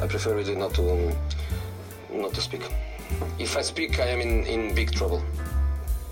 [0.00, 1.12] I prefer really not to um,
[2.20, 2.62] not to speak.
[3.38, 5.22] If I speak, I am in, in big trouble.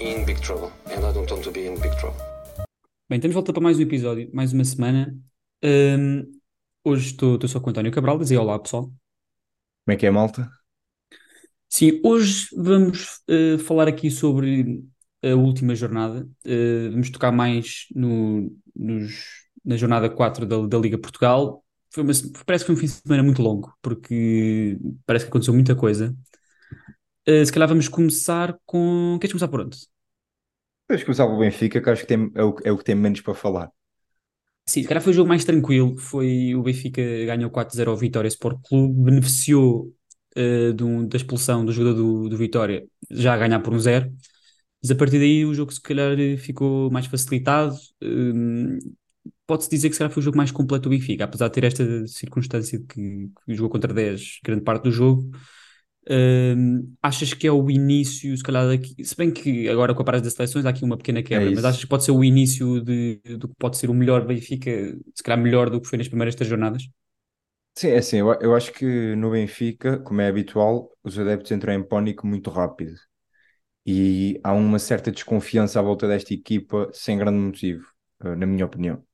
[0.00, 0.72] In big trouble.
[0.86, 2.20] And I don't want to be in big trouble.
[3.08, 5.16] Bem, temos volta para mais um episódio, mais uma semana.
[5.62, 6.24] Um,
[6.84, 8.84] hoje estou só com o António Cabral, dizer olá pessoal.
[9.84, 10.50] Como é que é, malta?
[11.68, 14.82] Sim, hoje vamos uh, falar aqui sobre
[15.22, 16.28] a última jornada.
[16.44, 21.62] Uh, vamos tocar mais no, nos, na jornada 4 da, da Liga Portugal.
[21.96, 22.12] Foi uma,
[22.44, 24.76] parece que foi um fim de semana muito longo, porque
[25.06, 26.14] parece que aconteceu muita coisa.
[27.26, 29.16] Uh, se calhar vamos começar com.
[29.18, 29.78] Queres começar por onde?
[30.86, 33.22] Vamos começar pelo Benfica, que acho que tem, é, o, é o que tem menos
[33.22, 33.70] para falar.
[34.68, 35.96] Sim, se calhar foi o jogo mais tranquilo.
[35.96, 39.90] Foi o Benfica ganhou 4-0 ao Vitória Sport Clube, beneficiou
[40.36, 44.12] uh, do, da expulsão do jogador do, do Vitória, já a ganhar por um 0.
[44.82, 47.74] Mas a partir daí o jogo se calhar ficou mais facilitado.
[48.04, 48.76] Uh,
[49.46, 51.64] Pode-se dizer que se calhar foi o jogo mais completo do Benfica, apesar de ter
[51.64, 55.30] esta circunstância de que, que jogou contra 10 grande parte do jogo.
[56.08, 60.04] Uh, achas que é o início, se calhar daqui, se bem que agora com a
[60.04, 62.22] parada das seleções há aqui uma pequena quebra, É mas achas que pode ser o
[62.24, 64.70] início de, do que pode ser o melhor Benfica,
[65.14, 66.84] se calhar melhor do que foi nas primeiras três jornadas?
[67.74, 71.74] Sim, é assim, eu, eu acho que no Benfica, como é habitual, os adeptos entram
[71.74, 72.94] em pânico muito rápido.
[73.86, 77.86] E há uma certa desconfiança à volta desta equipa sem grande motivo,
[78.24, 79.04] eh, na minha opinião.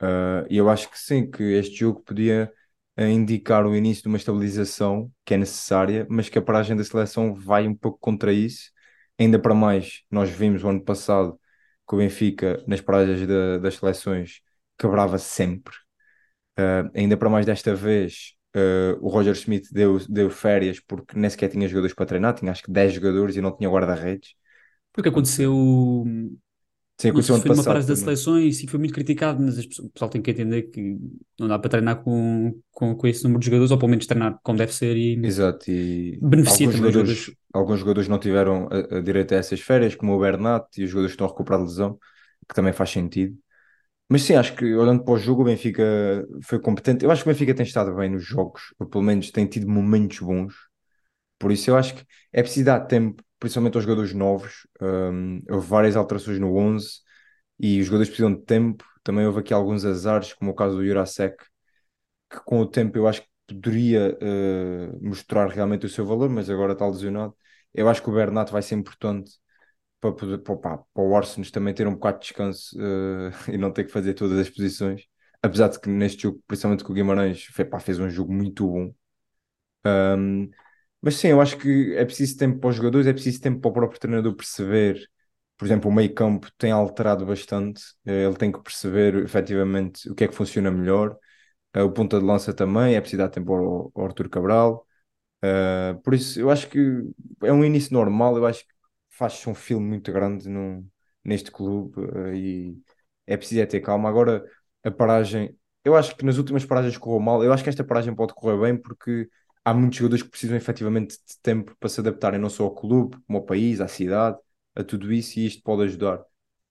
[0.00, 2.52] Eh, E eu acho que sim, que este jogo podia
[2.96, 6.84] eh, indicar o início de uma estabilização que é necessária, mas que a paragem da
[6.84, 8.70] seleção vai um pouco contra isso.
[9.18, 11.38] Ainda para mais, nós vimos o ano passado
[11.88, 14.40] que o Benfica, nas paragens da- das seleções,
[14.78, 15.74] quebrava sempre.
[16.58, 21.28] Uh, ainda para mais desta vez, uh, o Roger Smith deu, deu férias porque nem
[21.30, 24.34] sequer tinha jogadores para treinar, tinha acho que 10 jogadores e não tinha guarda-redes.
[24.92, 25.54] Porque aconteceu,
[26.98, 30.10] Sim, ano foi numa passado parada das seleções e foi muito criticado, mas o pessoal
[30.10, 30.98] tem que entender que
[31.38, 34.38] não dá para treinar com, com, com esse número de jogadores, ou pelo menos treinar
[34.42, 37.36] como deve ser e Exato, e beneficia alguns jogadores, jogadores.
[37.52, 40.90] alguns jogadores não tiveram a, a direito a essas férias, como o Bernat e os
[40.90, 41.98] jogadores que estão a recuperar de lesão,
[42.48, 43.36] que também faz sentido.
[44.10, 45.82] Mas sim, acho que olhando para o jogo, o Benfica
[46.44, 47.04] foi competente.
[47.04, 49.68] Eu acho que o Benfica tem estado bem nos jogos, ou pelo menos tem tido
[49.68, 50.54] momentos bons.
[51.38, 54.66] Por isso eu acho que é preciso dar tempo, principalmente aos jogadores novos.
[54.80, 57.00] Um, houve várias alterações no 11
[57.58, 58.84] e os jogadores precisam de tempo.
[59.02, 61.36] Também houve aqui alguns azares, como o caso do Jurasek,
[62.30, 66.50] que com o tempo eu acho que poderia uh, mostrar realmente o seu valor, mas
[66.50, 67.34] agora está lesionado.
[67.74, 69.32] Eu acho que o Bernat vai ser importante
[70.00, 73.58] para, poder, para, pá, para o Orsens também ter um bocado de descanso uh, e
[73.58, 75.02] não ter que fazer todas as posições.
[75.42, 78.66] Apesar de que neste jogo, principalmente com o Guimarães, fez, pá, fez um jogo muito
[78.66, 78.94] bom.
[79.86, 80.50] Um,
[81.06, 83.70] mas sim, eu acho que é preciso tempo para os jogadores, é preciso tempo para
[83.70, 85.08] o próprio treinador perceber.
[85.56, 90.24] Por exemplo, o meio-campo tem alterado bastante, eh, ele tem que perceber efetivamente o que
[90.24, 91.16] é que funciona melhor.
[91.74, 94.86] Eh, O ponta de lança também, é preciso dar tempo ao, ao Arthur Cabral.
[95.42, 96.78] Eh, por isso, eu acho que
[97.42, 98.36] é um início normal.
[98.36, 98.72] Eu acho que
[99.10, 100.86] faz-se um filme muito grande num,
[101.24, 102.00] neste clube
[102.32, 102.78] eh, e
[103.26, 104.08] é preciso é ter calma.
[104.08, 104.44] Agora,
[104.84, 107.42] a paragem, eu acho que nas últimas paragens correu mal.
[107.44, 109.28] Eu acho que esta paragem pode correr bem porque
[109.66, 113.18] há muitos jogadores que precisam efetivamente de tempo para se adaptarem não só ao clube,
[113.26, 114.38] como ao país, à cidade,
[114.76, 116.20] a tudo isso, e isto pode ajudar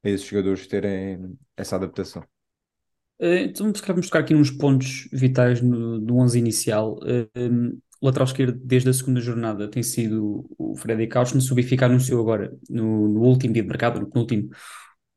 [0.04, 2.24] a esses jogadores terem essa adaptação.
[3.20, 7.00] Eh, Então, se calhar vamos tocar aqui nos pontos vitais no, do 11 inicial.
[7.06, 11.50] Eh, um, o lateral esquerdo, desde a segunda jornada, tem sido o Freddy Couch, mas
[11.50, 14.50] o Benfica anunciou agora, no, no último dia de mercado, no penúltimo,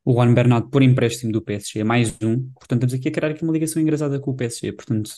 [0.04, 2.50] o Juan Bernat por empréstimo do PSG, mais um.
[2.54, 4.72] Portanto, estamos aqui a criar aqui uma ligação engraçada com o PSG.
[4.72, 5.10] Portanto,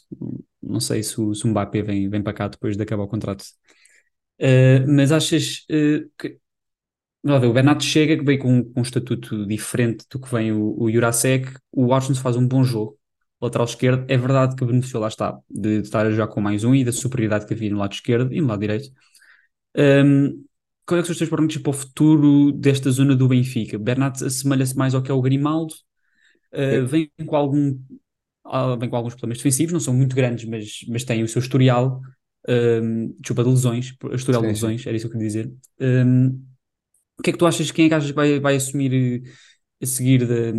[0.62, 3.08] não sei se o, se o Mbappé vem, vem para cá depois de acabar o
[3.08, 3.44] contrato.
[4.38, 6.38] Eh, mas achas eh, que
[7.22, 10.76] ver, o Bernat chega, que veio com, com um estatuto diferente do que vem o,
[10.80, 11.52] o Jurasek.
[11.72, 12.98] O Washington faz um bom jogo,
[13.40, 14.04] lateral esquerdo.
[14.08, 16.84] É verdade que beneficiou, lá está, de, de estar a jogar com mais um e
[16.84, 18.90] da superioridade que havia no lado esquerdo e no lado direito.
[19.76, 20.44] Um,
[20.86, 23.78] qual é que são os teus prognósticos para o futuro desta zona do Benfica?
[23.78, 25.74] Bernat assemelha-se mais ao que é o Grimaldo.
[26.52, 27.78] Uh, vem com algum
[28.78, 32.00] vem com alguns problemas defensivos, não são muito grandes, mas, mas tem o seu historial.
[32.48, 34.66] Um, desculpa, de lesões, historial de Sim, sim.
[34.66, 35.52] lesões, era isso que eu queria dizer.
[35.78, 36.42] Um,
[37.18, 37.70] o que é que tu achas?
[37.70, 39.22] Quem é que achas que vai, vai assumir
[39.80, 40.52] a seguir da,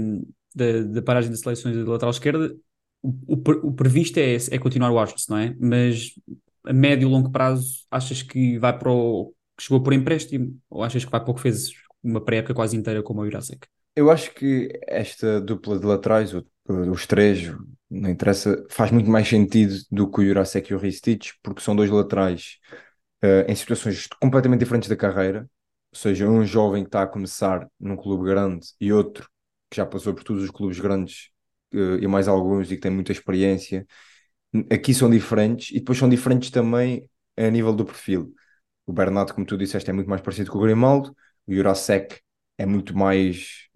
[0.55, 2.55] da, da paragem das seleções da lateral esquerda?
[3.01, 5.55] O, o, o previsto é, é continuar o Washington, não é?
[5.59, 6.11] Mas
[6.63, 10.83] a médio e longo prazo, achas que vai para o que chegou por empréstimo ou
[10.83, 11.71] achas que vai para o que fez
[12.03, 13.67] uma pré-época quase inteira como o Jurasek?
[13.95, 16.31] Eu acho que esta dupla de laterais,
[16.67, 17.53] os três,
[17.89, 21.75] não interessa, faz muito mais sentido do que o Jurasek e o Ristich, porque são
[21.75, 22.57] dois laterais
[23.21, 25.49] eh, em situações completamente diferentes da carreira.
[25.93, 29.29] Ou seja, um jovem que está a começar num clube grande e outro
[29.69, 31.29] que já passou por todos os clubes grandes
[31.73, 33.85] eh, e mais alguns e que tem muita experiência.
[34.71, 37.07] aqui são diferentes e depois são diferentes também
[37.37, 38.33] a nível do perfil.
[38.85, 41.15] O Bernardo, como tu disseste, é muito mais parecido com o Grimaldo,
[41.47, 42.19] o Jurasek
[42.61, 43.67] é muito mais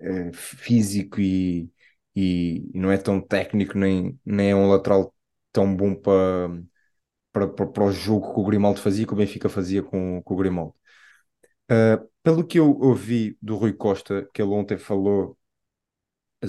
[0.00, 1.70] é, físico e,
[2.14, 5.14] e, e, não é tão técnico, nem, nem é um lateral
[5.52, 10.22] tão bom para, para, o jogo que o Grimaldo fazia, que o Benfica fazia com,
[10.22, 10.74] com o Grimaldo.
[11.70, 15.38] Uh, pelo que eu ouvi do Rui Costa, que ele ontem falou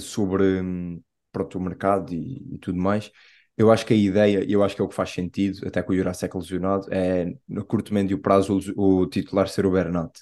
[0.00, 0.62] sobre
[1.32, 3.10] pronto, o mercado e, e, tudo mais,
[3.56, 5.92] eu acho que a ideia, eu acho que é o que faz sentido, até com
[5.92, 10.12] o Jurasek lesionado, é no curto médio prazo o, o titular ser o Bernat.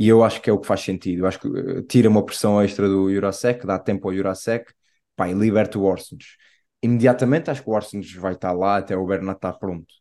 [0.00, 1.20] E eu acho que é o que faz sentido.
[1.20, 4.72] Eu acho que uh, tira uma pressão extra do Jurasek, dá tempo ao Jurasek,
[5.14, 6.36] pá, e liberta o Orsens.
[6.82, 9.94] Imediatamente acho que o Orsens vai estar lá até o Bernat estar pronto.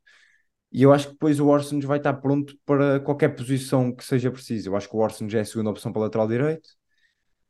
[0.71, 4.31] E eu acho que depois o Orsens vai estar pronto para qualquer posição que seja
[4.31, 4.69] preciso.
[4.69, 6.69] Eu acho que o Orsens é a segunda opção para lateral direito.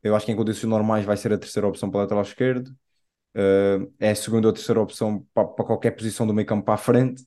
[0.04, 2.70] Eu acho que em condições normais vai ser a terceira opção para lateral esquerdo.
[3.36, 6.76] Uh, é a segunda ou terceira opção para, para qualquer posição do meio campo para
[6.76, 7.24] a frente.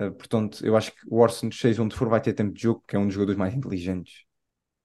[0.00, 2.84] Uh, portanto, eu acho que o Orsens, seja onde for, vai ter tempo de jogo,
[2.88, 4.25] que é um dos jogadores mais inteligentes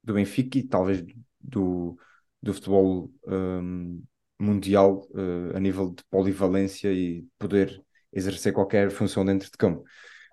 [0.04, 1.04] do Benfica e talvez
[1.40, 1.98] do,
[2.42, 4.04] do futebol um,
[4.40, 9.84] mundial uh, a nível de polivalência e poder exercer qualquer função dentro de campo.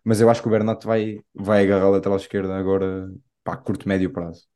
[0.05, 3.11] Mas eu acho que o Bernat vai, vai agarrar a lateral esquerda agora
[3.45, 4.47] para curto, médio prazo.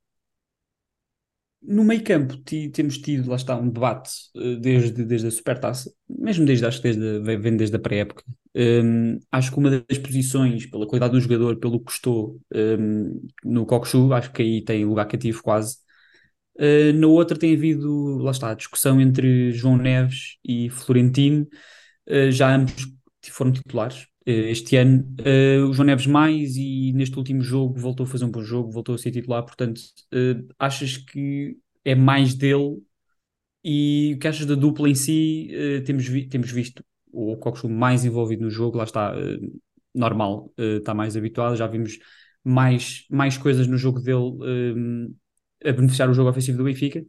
[1.61, 2.37] No meio campo
[2.73, 6.93] temos tido, lá está, um debate uh, desde, desde a Supertaça, mesmo desde, acho que
[6.93, 8.25] desde, vem desde a pré-época.
[8.54, 13.64] Um, acho que uma das posições, pela qualidade do jogador, pelo que custou um, no
[13.64, 15.78] Cockchu, acho que aí tem lugar cativo quase.
[16.58, 21.46] Uh, na outra tem havido, lá está, a discussão entre João Neves e Florentino,
[22.08, 22.87] uh, já ambos
[23.31, 25.02] foram titulares uh, este ano.
[25.69, 28.94] o João Neves mais e neste último jogo voltou a fazer um bom jogo, voltou
[28.94, 29.81] a ser titular, portanto,
[30.58, 32.82] achas que é mais dele?
[33.64, 35.49] E o que achas da dupla em si?
[35.87, 39.14] temos, vi temos visto o Cockchu mais envolvido no jogo, lá está,
[39.94, 41.99] normal, está mais habituado, já vimos
[42.44, 45.12] mais, mais coisas no jogo dele
[45.64, 47.05] a beneficiar o jogo ofensivo do Benfica.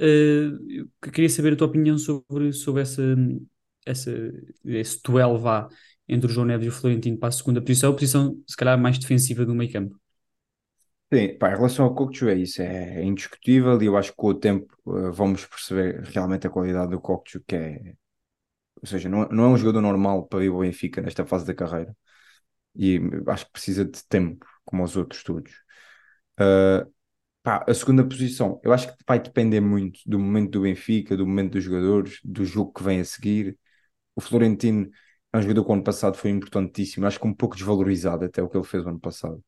[0.00, 3.02] Uh, queria saber a tua opinião sobre, sobre essa,
[3.84, 4.12] essa,
[4.64, 5.68] esse duelo vá
[6.08, 8.98] entre o João Neves e o Florentino para a segunda posição, posição se calhar mais
[8.98, 9.98] defensiva do meio campo.
[11.12, 14.28] Sim, pá, em relação ao Cockchu é isso, é indiscutível e eu acho que com
[14.28, 17.94] o tempo uh, vamos perceber realmente a qualidade do Cockchu, que é,
[18.82, 21.54] ou seja, não, não é um jogador normal para ir ao Benfica nesta fase da
[21.54, 21.96] carreira
[22.74, 25.52] e acho que precisa de tempo, como os outros todos.
[26.40, 26.90] Uh,
[27.42, 31.26] Pá, a segunda posição, eu acho que vai depender muito do momento do Benfica, do
[31.26, 33.58] momento dos jogadores, do jogo que vem a seguir.
[34.16, 34.90] O Florentino
[35.32, 38.42] é um jogador que o ano passado foi importantíssimo, acho que um pouco desvalorizado até
[38.42, 39.42] o que ele fez o ano passado.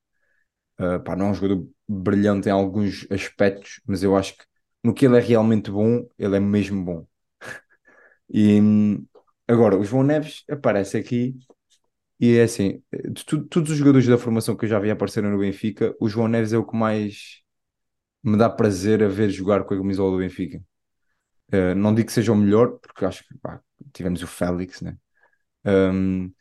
[0.81, 4.45] Uh, pá, não é um jogador brilhante em alguns aspectos, mas eu acho que
[4.83, 7.07] no que ele é realmente bom, ele é mesmo bom.
[8.31, 8.61] e
[9.51, 11.37] agora, o João Neves aparece aqui
[12.21, 15.23] e é assim, de tu, todos os jogadores da formação que eu já vi aparecer
[15.23, 17.41] no Benfica, o João Neves é o que mais
[18.23, 20.63] me dá prazer a ver jogar com a camisola do Benfica.
[21.53, 23.61] Uh, não digo que seja o melhor, porque acho que pá,
[23.93, 24.97] tivemos o Félix, né?
[25.65, 26.33] Um,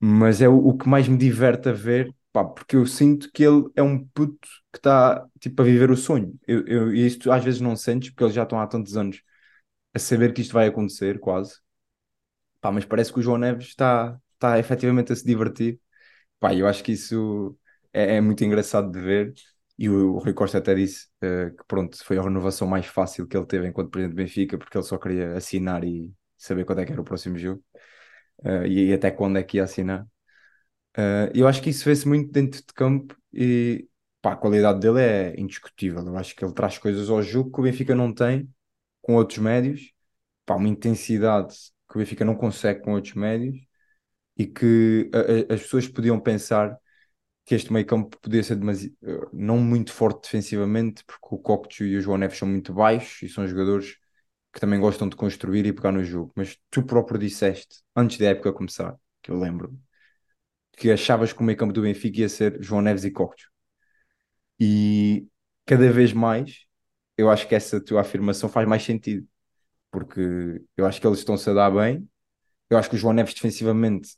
[0.00, 3.44] mas é o, o, que mais me diverte a ver, pá, porque eu sinto que
[3.44, 6.34] ele é um puto que está tipo a viver o sonho.
[6.46, 9.22] Eu, eu, e isto às vezes não sentes, porque eles já estão há tantos anos
[9.94, 11.60] a saber que isto vai acontecer, quase.
[12.66, 15.80] Pá, mas parece que o João Neves está, está efetivamente a se divertir.
[16.40, 17.56] Pá, eu acho que isso
[17.92, 19.34] é, é muito engraçado de ver.
[19.78, 23.24] E o, o Rui Costa até disse uh, que pronto, foi a renovação mais fácil
[23.28, 26.80] que ele teve enquanto presidente do Benfica, porque ele só queria assinar e saber quando
[26.80, 27.62] é que era o próximo jogo
[28.44, 30.02] uh, e, e, até quando é que ia assinar.
[30.98, 33.88] Uh, eu acho que isso vê-se muito dentro de campo e
[34.20, 36.04] pá, a qualidade dele é indiscutível.
[36.04, 38.48] Eu acho que ele traz coisas ao jogo que o Benfica não tem
[39.02, 39.92] com outros médios,
[40.44, 41.54] pá, uma intensidade
[41.96, 43.56] que o Benfica não consegue com outros médios
[44.36, 46.76] e que a, a, as pessoas podiam pensar
[47.44, 51.96] que este meio campo podia ser eh, não muito forte defensivamente, porque o Cocteau e
[51.96, 53.96] o João Neves são muito baixos e são jogadores
[54.52, 56.32] que também gostam de construir e pegar no jogo.
[56.36, 59.78] Mas tu próprio disseste, antes da época começar, que eu lembro,
[60.76, 63.50] que achavas que o meio campo do Benfica ia ser João Neves e Cocteau.
[64.58, 65.26] E
[65.66, 66.66] cada vez mais
[67.16, 69.26] eu acho que essa tua afirmação faz mais sentido,
[69.90, 72.08] porque eu acho que eles estão-se a dar bem.
[72.70, 74.16] Eu acho que o João Neves defensivamente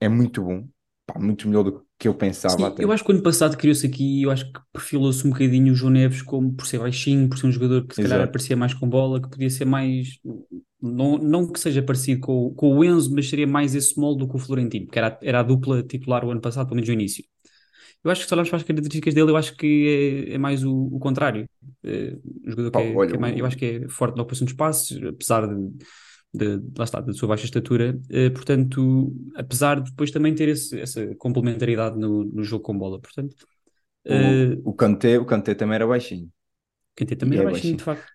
[0.00, 0.66] é muito bom,
[1.06, 2.84] pá, muito melhor do que eu pensava Sim, até.
[2.84, 5.76] eu acho que o ano passado criou-se aqui, eu acho que perfilou-se um bocadinho o
[5.76, 8.74] João Neves como por ser baixinho, por ser um jogador que se calhar aparecia mais
[8.74, 10.18] com bola, que podia ser mais,
[10.80, 14.28] não, não que seja parecido com, com o Enzo, mas seria mais esse molde do
[14.28, 16.94] que o Florentino, que era, era a dupla titular o ano passado, pelo menos no
[16.94, 17.24] início.
[18.04, 20.64] Eu acho que se olharmos para as características dele, eu acho que é, é mais
[20.64, 21.48] o, o contrário.
[21.84, 24.44] É, um jogador que, é, que é mais, eu acho que é forte na ocupação
[24.44, 25.84] de espaços, apesar de
[26.34, 30.80] de, lá está, da sua baixa estatura, uh, portanto, apesar de depois também ter esse,
[30.80, 33.36] essa complementaridade no, no jogo com bola, portanto...
[34.64, 36.26] O, o, Kanté, o Kanté também era baixinho.
[36.26, 38.12] O Kanté também era é baixinho, baixinho, de facto.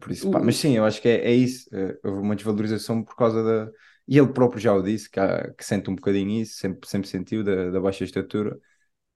[0.00, 1.70] Por isso, pá, mas sim, eu acho que é, é isso.
[2.04, 3.70] Houve uma desvalorização por causa da.
[4.10, 7.08] E ele próprio já o disse, que, há, que sente um bocadinho isso, sempre, sempre
[7.08, 8.58] sentiu, da, da baixa estatura.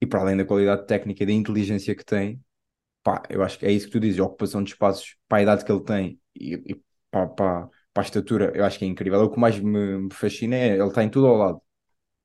[0.00, 2.40] E para além da qualidade técnica e da inteligência que tem,
[3.02, 5.42] pá, eu acho que é isso que tu dizes, a ocupação de espaços para a
[5.42, 8.88] idade que ele tem e, e para, para, para, a estatura, eu acho que é
[8.88, 9.20] incrível.
[9.22, 11.62] O que mais me, me fascina é ele está em tudo ao lado.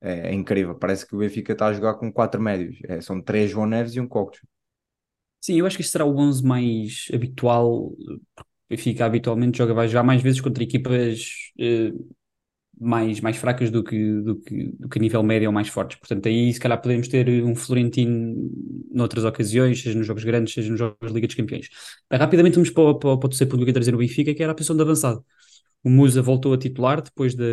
[0.00, 0.76] É, é, incrível.
[0.76, 2.78] Parece que o Benfica está a jogar com quatro médios.
[2.84, 4.40] É, são três João Neves e um Cocos.
[5.40, 7.68] Sim, eu acho que este será o 11 mais habitual.
[7.68, 8.20] O
[8.68, 12.14] Benfica habitualmente joga, vai jogar mais vezes contra equipas uh,
[12.80, 15.98] mais, mais fracas do que, do, que, do que a nível médio ou mais fortes.
[15.98, 18.50] Portanto, aí se calhar podemos ter um Florentino
[18.90, 21.68] noutras ocasiões, seja nos jogos grandes, seja nos jogos da Liga dos Campeões.
[22.10, 24.52] rapidamente vamos para, para, para o terceiro ponto que eu trazer no Benfica, que era
[24.52, 25.22] a posição de avançado.
[25.84, 27.44] O Musa voltou a titular depois da,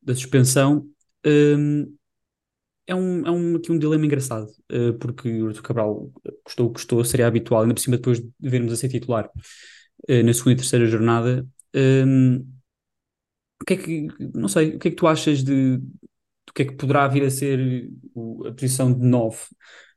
[0.00, 0.88] da suspensão.
[1.26, 1.92] Um,
[2.86, 6.12] é um, é um, aqui um dilema engraçado, uh, porque o Arthur Cabral
[6.44, 9.28] custou o que custou, seria habitual, ainda por cima depois de vermos a ser titular
[10.08, 11.46] uh, na segunda e terceira jornada.
[11.74, 12.53] Um,
[13.64, 15.78] o que é que, não sei, o que é que tu achas de
[16.46, 17.88] do que é que poderá vir a ser
[18.46, 19.38] a posição de 9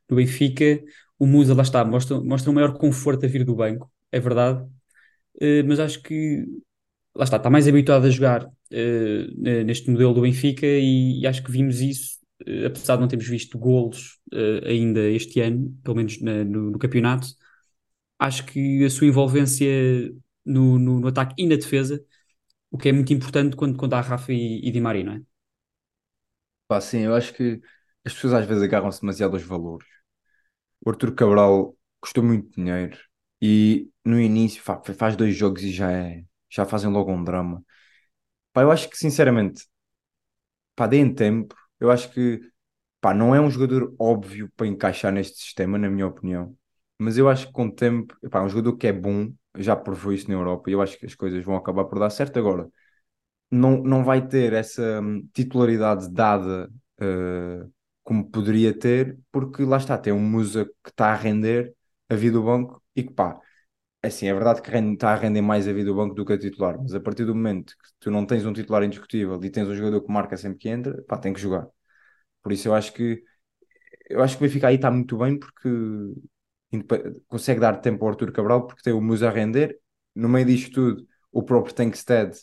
[0.08, 0.82] do Benfica?
[1.18, 4.62] O Musa, lá está, mostra, mostra um maior conforto a vir do banco, é verdade,
[4.62, 6.46] uh, mas acho que
[7.14, 11.42] lá está, está mais habituado a jogar uh, neste modelo do Benfica e, e, acho
[11.42, 14.18] que vimos isso, uh, apesar de não termos visto golos
[14.64, 17.28] ainda este ano, pelo menos na, no, no, campeonato,
[18.18, 19.68] acho que a sua envolvência
[20.44, 22.02] no, no, no ataque e na defesa
[22.70, 25.22] o que é muito importante quando, quando há Rafa e, e Di Maria, não é?
[26.66, 27.60] Pá, sim, eu acho que
[28.04, 29.86] as pessoas às vezes agarram-se demasiado aos valores.
[30.84, 32.98] O Arthur Cabral custou muito dinheiro
[33.42, 37.64] e no início faz dois jogos e já é, já fazem logo um drama.
[38.52, 39.64] Pá, eu acho que sinceramente,
[40.74, 41.54] pá, deem tempo.
[41.80, 42.40] Eu acho que
[43.00, 46.56] pá, não é um jogador óbvio para encaixar neste sistema, na minha opinião.
[46.98, 50.12] Mas eu acho que com o tempo, é um jogador que é bom, já provou
[50.12, 52.68] isso na Europa e eu acho que as coisas vão acabar por dar certo agora.
[53.50, 57.72] Não, não vai ter essa hum, titularidade dada uh,
[58.04, 61.74] como poderia ter, porque lá está, tem um Musa que está a render
[62.08, 63.40] a vida do banco e que pá,
[64.02, 66.38] assim, é verdade que está a render mais a vida do banco do que a
[66.38, 69.68] titular, mas a partir do momento que tu não tens um titular indiscutível e tens
[69.68, 71.68] um jogador que marca sempre que entra, pá, tem que jogar.
[72.42, 73.22] Por isso eu acho que
[74.08, 75.68] eu acho que o Benfica aí está muito bem porque
[77.28, 79.78] consegue dar tempo ao Arthur Cabral porque tem o Musa a render.
[80.14, 82.36] No meio disto tudo, o próprio Tankstead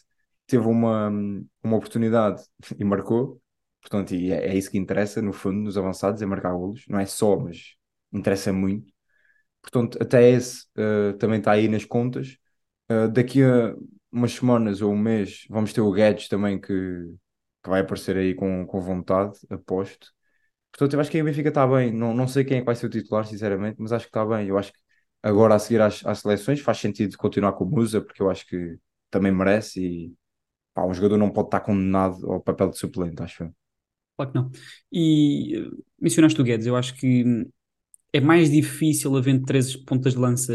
[0.47, 1.09] teve uma,
[1.63, 2.43] uma oportunidade
[2.77, 3.41] e marcou.
[3.81, 6.85] Portanto, e é, é, isso que interessa, no fundo, nos avançados, é marcar golos.
[6.87, 7.75] Não é só, mas
[8.11, 8.91] interessa muito.
[9.61, 12.37] Portanto, até esse uh, também está aí nas contas.
[12.91, 13.75] Uh, daqui a
[14.11, 16.67] umas semanas ou um mês vamos ter o Guedes também que,
[17.63, 20.14] que vai aparecer aí com, com vontade, aposto.
[20.77, 21.91] Portanto, eu acho que o Benfica está bem.
[21.93, 24.47] Não, não sei quem é vai ser o titular, sinceramente, mas acho que está bem.
[24.47, 24.79] Eu acho que
[25.23, 28.45] agora a seguir às, às seleções faz sentido continuar com o Musa, porque eu acho
[28.45, 28.77] que
[29.09, 30.13] também merece e
[30.73, 33.55] pá, um jogador não pode estar condenado ao papel de suplente, acho eu.
[34.17, 34.51] Claro que não.
[34.91, 37.45] E uh, mencionaste o Guedes, eu acho que hum,
[38.13, 40.53] é mais difícil haver três pontas de lança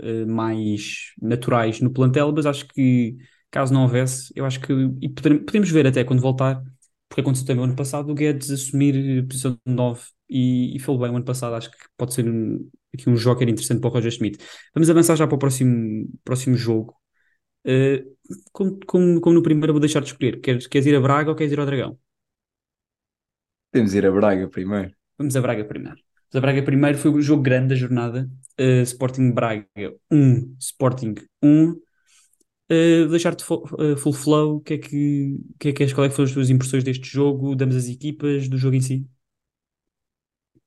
[0.00, 3.16] uh, mais naturais no plantel, mas acho que
[3.50, 6.62] caso não houvesse, eu acho que e podemos ver até quando voltar
[7.08, 10.78] porque aconteceu também o ano passado o Guedes assumir a posição de 9 e, e
[10.78, 13.88] foi bem o ano passado, acho que pode ser um, aqui um joker interessante para
[13.88, 14.38] o Roger Schmidt.
[14.74, 16.94] Vamos avançar já para o próximo, próximo jogo.
[17.66, 18.16] Uh,
[18.52, 21.36] como, como, como, no primeiro vou deixar de escolher, queres, queres ir a Braga ou
[21.36, 21.98] queres ir ao Dragão?
[23.70, 24.94] Temos ir a Braga primeiro.
[25.16, 25.96] Vamos a Braga primeiro.
[25.96, 28.30] Vamos a Braga primeiro foi o jogo grande da jornada.
[28.60, 29.66] Uh, Sporting Braga
[30.10, 31.74] 1, Sporting 1.
[32.70, 36.14] Uh, deixar-te uh, full flow, que é que, que é que és, qual é que
[36.14, 39.06] foram as tuas impressões deste jogo, damos as equipas, do jogo em si?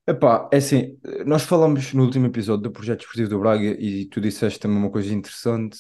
[0.08, 4.20] Epá, é assim, nós falamos no último episódio do projeto esportivo do Braga e tu
[4.20, 5.78] disseste também uma coisa interessante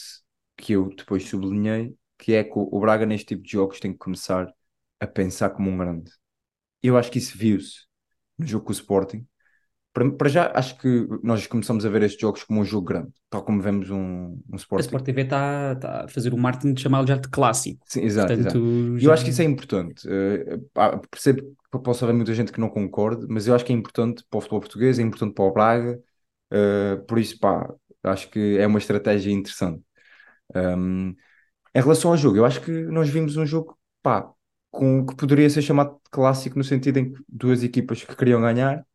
[0.55, 3.97] que eu depois sublinhei, que é que o Braga neste tipo de jogos tem que
[3.97, 4.47] começar
[4.99, 6.11] a pensar como um grande.
[6.83, 7.87] Eu acho que isso viu-se
[8.37, 9.25] no jogo com o Sporting,
[9.93, 13.11] para, para já, acho que nós começamos a ver estes jogos como um jogo grande,
[13.29, 16.73] tal como vemos um, um Sport A Sport TV está tá a fazer o marketing
[16.73, 17.79] de chamá-lo já de clássico.
[17.85, 18.33] Sim, exato.
[18.33, 18.99] Portanto, exato.
[18.99, 19.07] Já...
[19.07, 20.07] Eu acho que isso é importante.
[20.07, 23.75] Uh, percebo que possa haver muita gente que não concorde, mas eu acho que é
[23.75, 25.99] importante para o futebol português, é importante para o Braga,
[26.53, 29.83] uh, por isso, pá, acho que é uma estratégia interessante.
[30.55, 31.13] Um,
[31.73, 34.29] em relação ao jogo, eu acho que nós vimos um jogo, pá,
[34.69, 38.41] com, que poderia ser chamado de clássico no sentido em que duas equipas que queriam
[38.41, 38.85] ganhar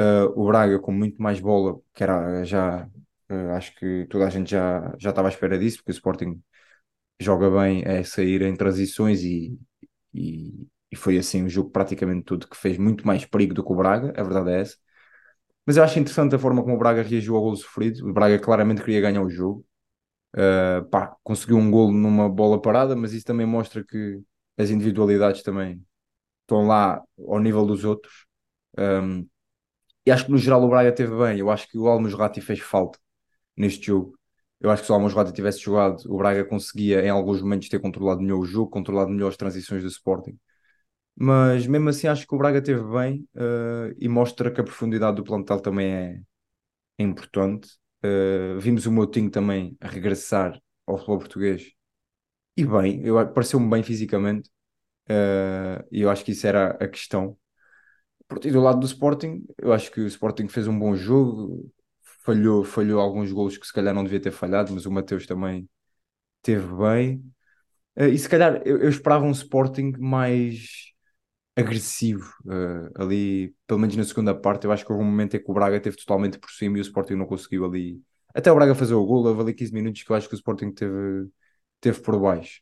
[0.00, 2.86] Uh, o Braga com muito mais bola, que era já,
[3.30, 6.42] uh, acho que toda a gente já, já estava à espera disso, porque o Sporting
[7.20, 9.58] joga bem a sair em transições e,
[10.14, 13.72] e, e foi assim um jogo praticamente todo que fez muito mais perigo do que
[13.72, 14.76] o Braga, a verdade é essa.
[15.66, 18.08] Mas eu acho interessante a forma como o Braga reagiu ao gol sofrido.
[18.08, 19.64] O Braga claramente queria ganhar o jogo.
[20.36, 24.20] Uh, pá, conseguiu um gol numa bola parada, mas isso também mostra que
[24.58, 25.84] as individualidades também
[26.42, 28.26] estão lá ao nível dos outros.
[28.78, 29.26] Um,
[30.06, 31.38] e acho que no geral o Braga teve bem.
[31.38, 32.98] Eu acho que o Almusrati fez falta
[33.56, 34.18] neste jogo.
[34.60, 37.80] Eu acho que se o Almusrati tivesse jogado, o Braga conseguia em alguns momentos ter
[37.80, 40.38] controlado melhor o jogo, controlado melhor as transições do Sporting.
[41.14, 45.16] Mas mesmo assim acho que o Braga teve bem uh, e mostra que a profundidade
[45.16, 46.20] do plantel também é,
[46.98, 47.68] é importante.
[48.04, 51.72] Uh, vimos o Moutinho também regressar ao futebol português
[52.56, 54.48] e bem, eu pareceu-me bem fisicamente
[55.10, 57.36] uh, e eu acho que isso era a questão.
[58.44, 61.72] E do lado do Sporting, eu acho que o Sporting fez um bom jogo,
[62.24, 65.68] falhou, falhou alguns gols que se calhar não devia ter falhado, mas o Mateus também
[66.42, 67.22] teve bem.
[67.96, 70.92] Uh, e se calhar eu, eu, esperava um Sporting mais
[71.56, 74.64] agressivo uh, ali, pelo menos na segunda parte.
[74.64, 76.80] Eu acho que houve um momento em que o Braga teve totalmente por cima e
[76.80, 78.02] o Sporting não conseguiu ali.
[78.34, 80.36] Até o Braga fazer o gol, houve ali 15 minutos que eu acho que o
[80.36, 81.28] Sporting teve,
[81.80, 82.60] teve por baixo.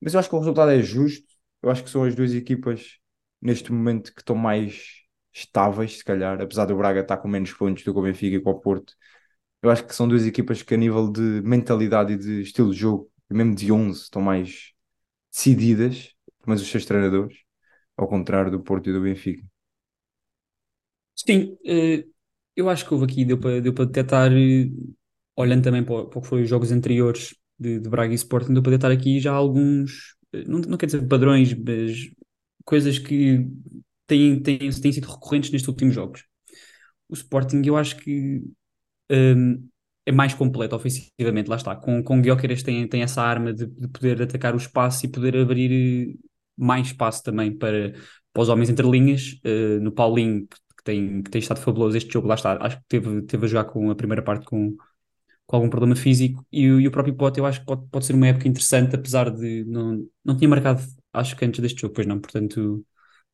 [0.00, 1.26] Mas eu acho que o resultado é justo.
[1.62, 2.98] Eu acho que são as duas equipas
[3.40, 5.02] neste momento que estão mais
[5.32, 8.40] estáveis, se calhar, apesar do Braga estar com menos pontos do que o Benfica e
[8.40, 8.94] com o Porto.
[9.62, 12.78] Eu acho que são duas equipas que, a nível de mentalidade e de estilo de
[12.78, 14.72] jogo, mesmo de 11, estão mais
[15.32, 16.14] decididas,
[16.46, 17.38] mas os seus treinadores,
[17.96, 19.44] ao contrário do Porto e do Benfica.
[21.14, 22.04] Sim, eh,
[22.54, 24.68] eu acho que houve aqui, deu para, deu para detectar, eh,
[25.36, 28.62] olhando também para, o que foi os jogos anteriores de, de Braga e Sporting, deu
[28.62, 32.10] para detectar aqui já alguns, eh, não, não quer dizer padrões, mas
[32.66, 33.48] coisas que
[34.06, 36.24] têm, têm, têm sido recorrentes nestes últimos jogos.
[37.08, 38.42] O Sporting, eu acho que
[39.10, 39.68] um,
[40.04, 41.74] é mais completo ofensivamente, lá está.
[41.76, 45.36] Com, com Gyökeres tem, tem essa arma de, de, poder atacar o espaço e poder
[45.36, 46.18] abrir
[46.56, 47.92] mais espaço também para,
[48.32, 49.40] para os homens entre linhas.
[49.44, 52.58] Uh, no Paulinho, que, que, tem, que tem estado fabuloso este jogo, lá está.
[52.64, 54.76] Acho que teve, teve a jogar com a primeira parte com,
[55.46, 56.44] com algum problema físico.
[56.52, 59.30] E, e o próprio Pote, eu acho que pode, pode ser uma época interessante, apesar
[59.30, 60.82] de não, não tinha marcado,
[61.18, 62.20] acho que antes deste jogo, pois não.
[62.20, 62.84] Portanto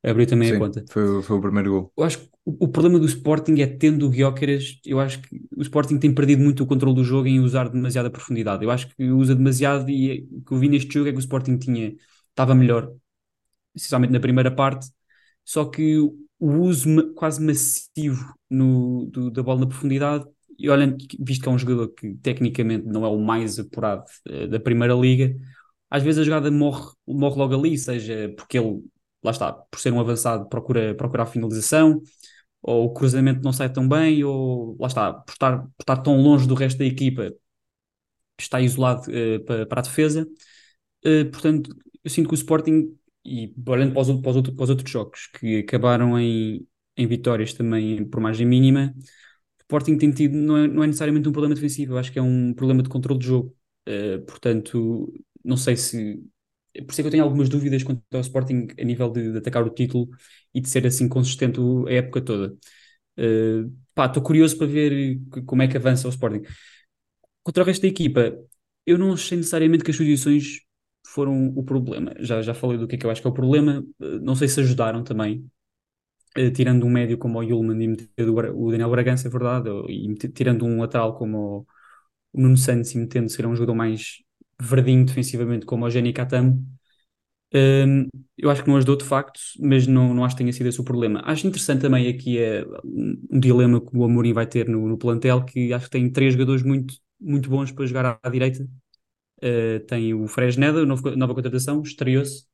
[0.03, 0.85] abriu também Sim, a conta.
[0.91, 1.93] Foi, foi o primeiro gol.
[1.97, 5.41] Eu acho que o, o problema do Sporting é tendo o Gyökeres, eu acho que
[5.57, 8.65] o Sporting tem perdido muito o controle do jogo em usar demasiada profundidade.
[8.65, 11.21] Eu acho que usa demasiado e o que eu vi neste jogo é que o
[11.21, 11.95] Sporting tinha,
[12.31, 12.93] estava melhor,
[13.75, 14.87] essencialmente na primeira parte,
[15.45, 20.27] só que o uso quase massivo no, do, da bola na profundidade
[20.59, 24.49] e olhando, visto que é um jogador que tecnicamente não é o mais apurado uh,
[24.49, 25.35] da Primeira Liga,
[25.93, 28.83] às vezes a jogada morre, morre logo ali, seja porque ele
[29.23, 32.03] lá está, por ser um avançado, procura, procura a finalização,
[32.63, 36.17] ou o cruzamento não sai tão bem, ou lá está, por estar, por estar tão
[36.23, 37.31] longe do resto da equipa,
[38.39, 40.27] está isolado uh, para, para, a defesa.
[41.05, 44.65] Uh, portanto, eu sinto que o Sporting, e olhando para os, para os, outros, para
[44.65, 50.11] os outros jogos que acabaram em, em vitórias também por margem mínima, o Sporting tem
[50.13, 52.83] tido, não é, não é necessariamente um problema defensivo, eu acho que é um problema
[52.83, 53.55] de controle de jogo.
[53.89, 55.13] Uh, portanto,
[55.45, 56.23] não sei se
[56.81, 59.39] por isso é que eu tenho algumas dúvidas quanto ao Sporting a nível de, de
[59.39, 60.09] atacar o título
[60.55, 62.57] e de ser assim consistente a época toda.
[63.19, 63.71] Uh,
[64.07, 66.43] estou curioso para ver como é que avança o Sporting.
[67.43, 68.35] Contra o resto da equipa,
[68.87, 70.61] eu não achei necessariamente que as substituições
[71.07, 72.15] foram o problema.
[72.21, 73.85] Já, já falei do que é que eu acho que é o problema.
[74.01, 75.47] Uh, não sei se ajudaram também.
[76.39, 80.15] Uh, tirando um médio como o Yulman e metendo o Daniel Bragança, é verdade, e
[80.31, 81.67] tirando um lateral como o,
[82.33, 84.23] o Nuno Santos e metendo ser um jogador mais
[84.63, 86.63] verdinho defensivamente como o Jenny Katam.
[87.55, 90.69] Um, eu acho que não ajudou de facto, mas não, não acho que tenha sido
[90.69, 91.23] esse o problema.
[91.25, 95.45] Acho interessante também aqui é, um dilema que o Amorim vai ter no, no plantel,
[95.45, 98.67] que acho que tem três jogadores muito, muito bons para jogar à, à direita.
[99.43, 102.47] Uh, tem o Fresneda, nova contratação, estreou-se.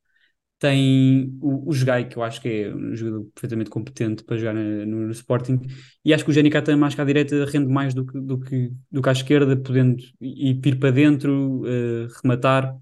[0.58, 4.54] Tem o, o Jogai, que eu acho que é um jogador perfeitamente competente para jogar
[4.54, 5.60] no, no Sporting.
[6.04, 8.40] E acho que o Jenny Katam, mais que à direita, rende mais do que, do
[8.40, 12.76] que, do que à esquerda, podendo ir, ir para dentro, uh, rematar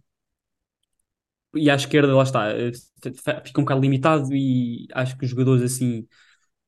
[1.54, 2.72] e à esquerda, lá está, eh,
[3.44, 6.06] fica um bocado limitado e acho que os jogadores assim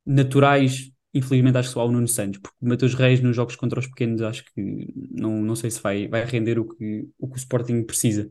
[0.07, 3.57] naturais, infelizmente acho que só há o Nuno Santos, porque o Matheus Reis nos jogos
[3.57, 7.29] contra os pequenos acho que não, não sei se vai, vai render o que, o
[7.29, 8.31] que o Sporting precisa.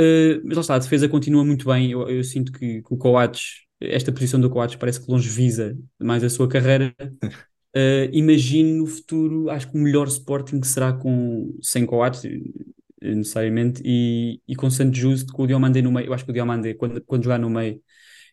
[0.00, 2.96] Uh, mas lá está, a defesa continua muito bem, eu, eu sinto que, que, o
[2.96, 6.94] Coates, esta posição do Coates parece que longe visa mais a sua carreira.
[7.76, 12.22] Uh, imagino no futuro, acho que o melhor Sporting será com, sem Coates,
[13.02, 16.34] necessariamente, e, e com Santos Justo, com o Diomande no meio, eu acho que o
[16.34, 17.82] Diomande, quando, quando jogar no meio,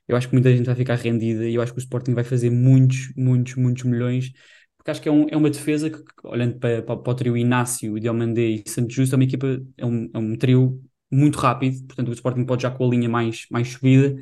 [0.07, 2.23] eu acho que muita gente vai ficar rendida e eu acho que o Sporting vai
[2.23, 4.31] fazer muitos, muitos, muitos milhões,
[4.77, 7.35] porque acho que é, um, é uma defesa que, olhando para, para, para o trio
[7.35, 11.85] Inácio, Diomandé e Santos Justo, é uma equipa, é um, é um trio muito rápido,
[11.87, 14.15] portanto o Sporting pode já com a linha mais, mais subida,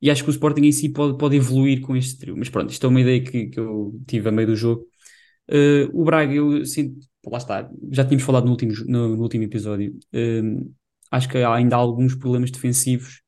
[0.00, 2.36] e acho que o Sporting em si pode, pode evoluir com este trio.
[2.36, 4.84] Mas pronto, isto é uma ideia que, que eu tive a meio do jogo.
[5.50, 9.44] Uh, o Braga, eu sinto, lá está, já tínhamos falado no último, no, no último
[9.44, 10.74] episódio, uh,
[11.10, 13.22] acho que ainda há alguns problemas defensivos.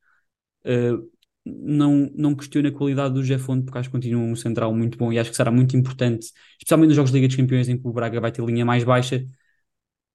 [0.66, 1.10] Uh,
[1.46, 4.98] não, não questiono a qualidade do José Fonte, porque acho que continua um central muito
[4.98, 6.26] bom e acho que será muito importante,
[6.58, 8.84] especialmente nos jogos de Liga dos Campeões, em que o Braga vai ter linha mais
[8.84, 9.24] baixa.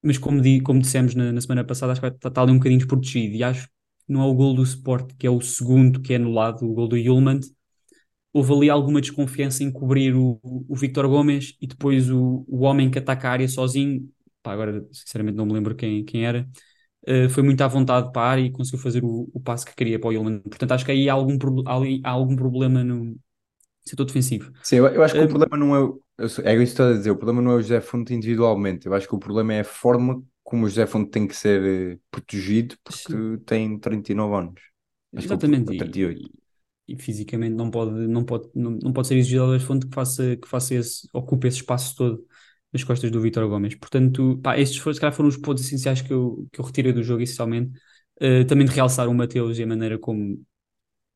[0.03, 2.57] Mas, como, di, como dissemos na, na semana passada, acho que está, está ali um
[2.57, 3.35] bocadinho desprotegido.
[3.35, 3.73] E acho que
[4.07, 6.87] não é o gol do Sport, que é o segundo que é anulado, o gol
[6.87, 7.39] do Yulman.
[8.33, 12.89] Houve ali alguma desconfiança em cobrir o, o Victor Gomes e depois o, o homem
[12.89, 14.09] que ataca a área sozinho.
[14.41, 16.47] Pá, agora, sinceramente, não me lembro quem, quem era
[17.07, 19.75] uh, foi muito à vontade para a área e conseguiu fazer o, o passo que
[19.75, 20.39] queria para o Ilman.
[20.41, 21.37] Portanto, acho que aí há algum,
[22.03, 23.17] há algum problema no
[23.83, 24.51] setor defensivo.
[24.63, 25.93] Sim, eu, eu acho que o problema não é.
[26.19, 28.93] É isso que estou a dizer, o problema não é o José Fonte individualmente, eu
[28.93, 31.99] acho que o problema é a forma como o José Fonte tem que ser eh,
[32.11, 33.37] protegido porque sim.
[33.45, 34.61] tem 39 anos.
[35.15, 35.71] Acho Exatamente.
[35.71, 36.21] Que 38.
[36.87, 39.87] E, e, fisicamente não pode, não pode, não, não pode ser exigido ao José Fonte
[39.87, 42.25] que faça, que faça esse, ocupe esse espaço todo
[42.73, 43.75] nas costas do Vitor Gomes.
[43.75, 46.93] Portanto, pá, estes foram, se calhar foram os pontos essenciais que eu, que eu retirei
[46.93, 47.71] do jogo, essencialmente.
[48.21, 50.39] Uh, também de realçar o Mateus e a maneira como,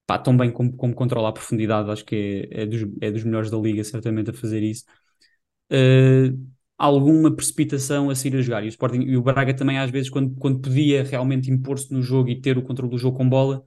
[0.05, 3.23] pá, tão bem como, como controla a profundidade, acho que é, é, dos, é dos
[3.23, 4.85] melhores da liga, certamente, a fazer isso.
[5.71, 6.37] Uh,
[6.77, 8.63] alguma precipitação a sair a jogar.
[8.63, 12.01] E o, Sporting, e o Braga também, às vezes, quando, quando podia realmente impor-se no
[12.01, 13.63] jogo e ter o controle do jogo com bola,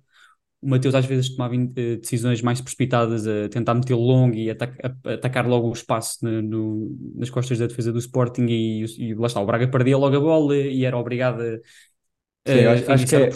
[0.60, 4.96] o Mateus às vezes tomava eh, decisões mais precipitadas a tentar meter longo e ataca,
[5.04, 9.28] a, atacar logo o espaço no, nas costas da defesa do Sporting e, e, lá
[9.28, 11.58] está, o Braga perdia logo a bola e era obrigado a,
[12.50, 13.28] Sim, a acho, acho que é,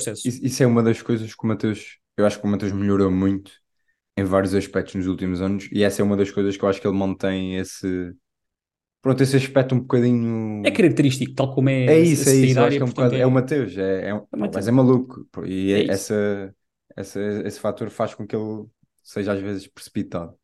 [0.46, 3.52] isso é uma das coisas que o Mateus, eu acho que o Mateus melhorou muito
[4.16, 6.80] em vários aspectos nos últimos anos e essa é uma das coisas que eu acho
[6.80, 8.12] que ele mantém esse
[9.00, 12.76] pronto, esse aspecto um bocadinho é característico, tal como é é isso, é isso, acho
[12.76, 13.20] que é, um bocado, é...
[13.20, 16.54] é o Mateus, é, é, é mas é maluco e é essa
[16.96, 18.66] esse, esse fator faz com que ele
[19.02, 20.36] seja às vezes precipitado.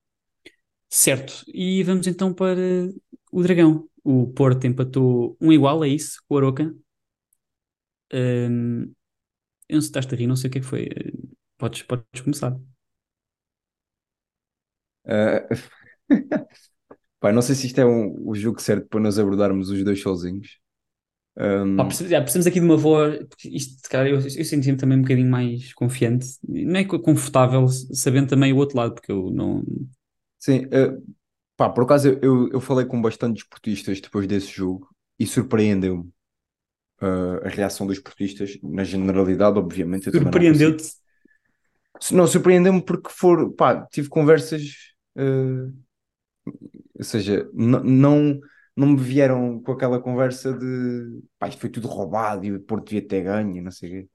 [0.88, 2.58] Certo, e vamos então para
[3.30, 3.88] o Dragão.
[4.02, 6.74] O Porto empatou um igual, é isso, com o Aroca.
[8.12, 8.84] Um,
[9.68, 10.88] eu não sei se estás a rir, não sei o que é que foi.
[11.58, 12.56] Podes, podes começar.
[17.20, 20.00] Pai, não sei se isto é um, o jogo certo para nós abordarmos os dois
[20.00, 20.58] sozinhos.
[21.36, 21.76] Um...
[21.76, 25.02] Pá, precisamos, precisamos, aqui de uma voz, porque isto, cara, eu, eu senti-me também um
[25.02, 29.64] bocadinho mais confiante, não é confortável, sabendo também o outro lado, porque eu não.
[30.38, 31.02] Sim, uh,
[31.56, 36.10] pá, por acaso eu, eu falei com bastantes esportistas depois desse jogo e surpreendeu-me
[37.02, 40.10] uh, a reação dos esportistas, na generalidade, obviamente.
[40.10, 40.84] Surpreendeu-te?
[40.84, 41.07] Não,
[42.12, 44.62] não surpreendeu-me porque for, pá, tive conversas,
[45.16, 45.72] uh,
[46.94, 48.40] ou seja, não
[48.76, 52.86] não me vieram com aquela conversa de pá, isto foi tudo roubado e o Porto
[52.86, 54.08] devia ter ganho não sei o quê.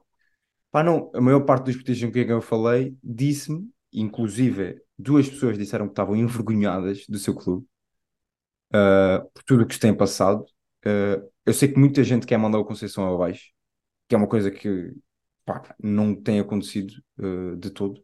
[0.70, 5.58] Pá, não, a maior parte dos portugueses com quem eu falei disse-me, inclusive duas pessoas
[5.58, 7.66] disseram que estavam envergonhadas do seu clube
[8.74, 10.44] uh, por tudo o que se tem passado.
[10.86, 13.50] Uh, eu sei que muita gente quer mandar o Conceição abaixo,
[14.08, 14.94] que é uma coisa que
[15.44, 18.02] pá, não tem acontecido uh, de todo.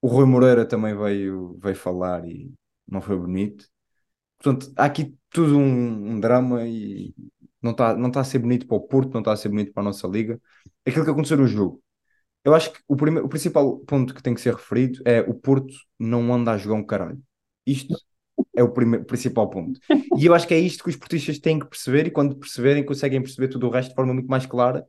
[0.00, 2.52] o Rui Moreira também veio, veio falar e
[2.86, 3.66] não foi bonito.
[4.38, 7.14] Portanto, há aqui tudo um, um drama e
[7.62, 9.72] não está não tá a ser bonito para o Porto, não está a ser bonito
[9.72, 10.40] para a nossa liga.
[10.86, 11.82] Aquilo que aconteceu no jogo.
[12.44, 15.34] Eu acho que o, primeiro, o principal ponto que tem que ser referido é o
[15.34, 17.22] Porto não anda a jogar um caralho.
[17.66, 17.94] Isto
[18.56, 19.78] é o primeiro, principal ponto.
[20.18, 22.84] E eu acho que é isto que os portistas têm que perceber e quando perceberem
[22.84, 24.86] conseguem perceber tudo o resto de forma muito mais clara,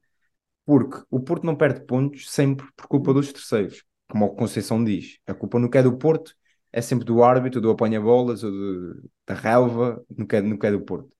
[0.65, 5.19] porque o Porto não perde pontos sempre por culpa dos terceiros, como a Conceição diz.
[5.27, 6.35] A culpa não é do Porto,
[6.71, 10.81] é sempre do árbitro, do apanha-bolas, ou do, da relva, nunca é, nunca é do
[10.81, 11.15] Porto.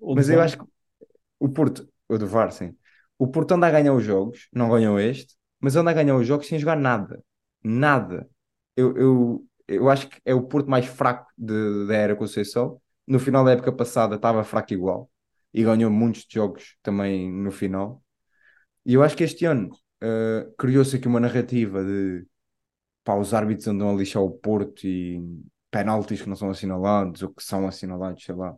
[0.00, 0.64] Ou Mas eu acho que
[1.38, 2.76] o Porto, ou do VAR, sim.
[3.18, 6.26] O Porto anda a ganhar os jogos, não ganhou este, mas anda a ganhar os
[6.26, 7.22] jogos sem jogar nada.
[7.62, 8.28] Nada.
[8.76, 12.80] Eu, eu, eu acho que é o Porto mais fraco de, da era Conceição.
[13.06, 15.10] No final da época passada estava fraco igual
[15.52, 18.02] e ganhou muitos jogos também no final.
[18.88, 19.68] E eu acho que este ano
[20.02, 22.26] uh, criou-se aqui uma narrativa de
[23.04, 25.22] pá, os árbitros andam a lixar o Porto e
[25.70, 28.56] penaltis que não são assinalados ou que são assinalados, sei lá.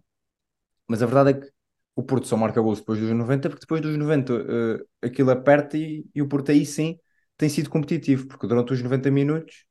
[0.86, 1.52] Mas a verdade é que
[1.96, 5.32] o Porto só marca gols depois dos 90, porque depois dos 90 uh, eh, aquilo
[5.32, 6.96] aperta e, e, o Porto aí sim
[7.36, 9.64] tem sido competitivo, porque durante os 90 minutos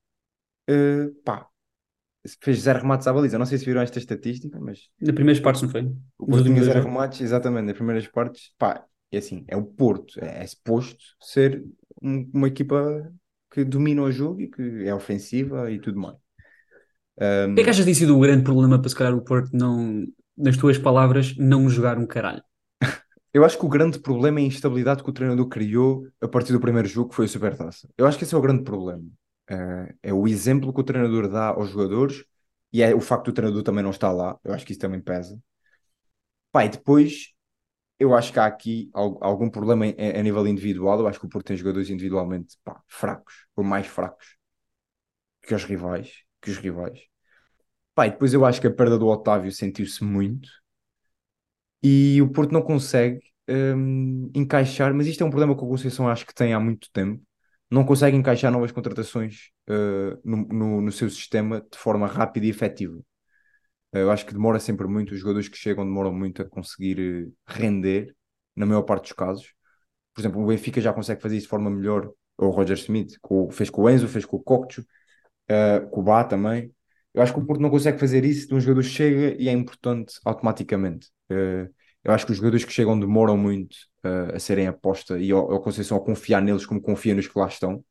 [0.69, 1.47] uh, pá,
[2.41, 3.39] fez zero remates à baliza.
[3.39, 4.89] Não sei se viram esta estatística, mas.
[4.99, 5.83] Na primeiras partes, não foi?
[6.17, 8.51] O Porto tinha zero remates, exatamente, nas primeiras partes.
[8.57, 11.63] Pá, é assim, é o Porto, é, é suposto ser
[12.01, 13.11] um, uma equipa
[13.51, 16.17] que domina o jogo e que é ofensiva e tudo mais.
[17.19, 19.49] O que é que achas de sido o grande problema para se calhar o Porto
[19.51, 20.05] não,
[20.37, 22.41] nas tuas palavras, não jogar um caralho?
[23.33, 26.53] Eu acho que o grande problema é a instabilidade que o treinador criou a partir
[26.53, 27.89] do primeiro jogo, que foi a Supertaça.
[27.97, 29.03] Eu acho que esse é o grande problema.
[29.51, 32.23] Uh, é o exemplo que o treinador dá aos jogadores
[32.71, 34.39] e é o facto do treinador também não estar lá.
[34.43, 35.37] Eu acho que isso também pesa.
[36.51, 37.33] Pá, e depois
[37.99, 40.99] eu acho que há aqui algum problema a, nível individual.
[40.99, 44.37] Eu acho que o Porto tem jogadores individualmente pá, fracos, ou mais fracos
[45.41, 46.23] que os rivais.
[46.41, 46.99] Que os rivais.
[47.95, 50.49] Pá, e depois eu acho que a perda do Otávio sentiu-se muito
[51.83, 56.07] e o Porto não consegue um, encaixar, mas isto é um problema que o Conceição
[56.07, 57.21] acho que tem há muito tempo.
[57.69, 62.49] Não consegue encaixar novas contratações uh, no, no, no, seu sistema de forma rápida e
[62.49, 62.99] efetiva.
[63.93, 66.99] Uh, eu acho que demora sempre muito, os jogadores que chegam demoram muito a conseguir
[66.99, 68.15] uh, render,
[68.55, 69.53] na maior parte dos casos.
[70.13, 73.17] Por exemplo, o Benfica já consegue fazer isso de forma melhor, ou o Roger Smith,
[73.21, 74.83] com, fez com o Enzo, fez com o Coccho,
[75.91, 76.73] com o Bá também.
[77.13, 79.51] Eu acho que o Porto não consegue fazer isso de um jogador chega e é
[79.51, 81.07] importante automaticamente.
[81.29, 81.69] Uh,
[82.03, 83.75] eu acho que os jogadores que chegam demoram muito
[84.05, 87.37] uh, a serem aposta e ao, ao Conceição a confiar neles como confia nos que
[87.37, 87.83] lá estão.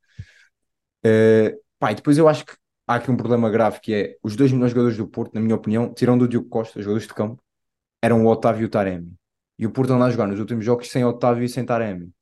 [1.05, 2.55] Uh, pá, e depois eu acho que
[2.89, 5.55] há aqui um problema grave que é os dois melhores jogadores do Porto, na minha
[5.55, 7.43] opinião, tirando o Diogo Costa, os jogadores de campo,
[8.03, 9.15] eram o Otávio e o Taremi.
[9.59, 12.13] E o Porto anda a jogar nos últimos jogos sem Otávio e sem Taremi.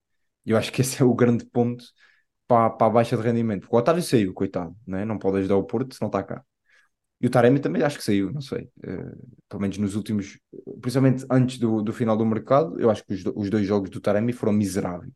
[0.44, 1.84] E eu acho que esse é o grande ponto
[2.46, 3.62] para, para a baixa de rendimento.
[3.62, 5.04] Porque o Otávio saiu, coitado, né?
[5.04, 6.44] não pode ajudar o Porto se não está cá.
[7.20, 8.70] E o Taremi também acho que saiu, não sei.
[8.78, 10.38] Uh, pelo menos nos últimos,
[10.80, 14.00] principalmente antes do, do final do mercado, eu acho que os, os dois jogos do
[14.00, 15.14] Taremi foram miseráveis.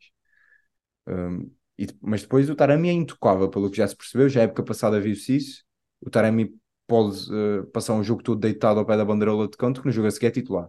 [1.06, 1.50] Um,
[1.80, 4.28] e, mas depois o Taremi é intocável, pelo que já se percebeu.
[4.28, 5.64] Já a época passada viu-se isso.
[6.00, 6.54] O Taremi
[6.86, 9.92] pode uh, passar um jogo todo deitado ao pé da bandeirola de canto, que no
[9.92, 10.68] jogo a seguir é titular.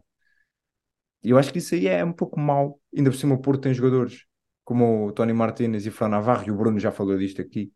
[1.24, 2.80] E eu acho que isso aí é um pouco mau.
[2.96, 4.26] Ainda por cima o Porto tem jogadores
[4.64, 7.74] como o Tony Martínez e o Fran Navarro, e o Bruno já falou disto aqui,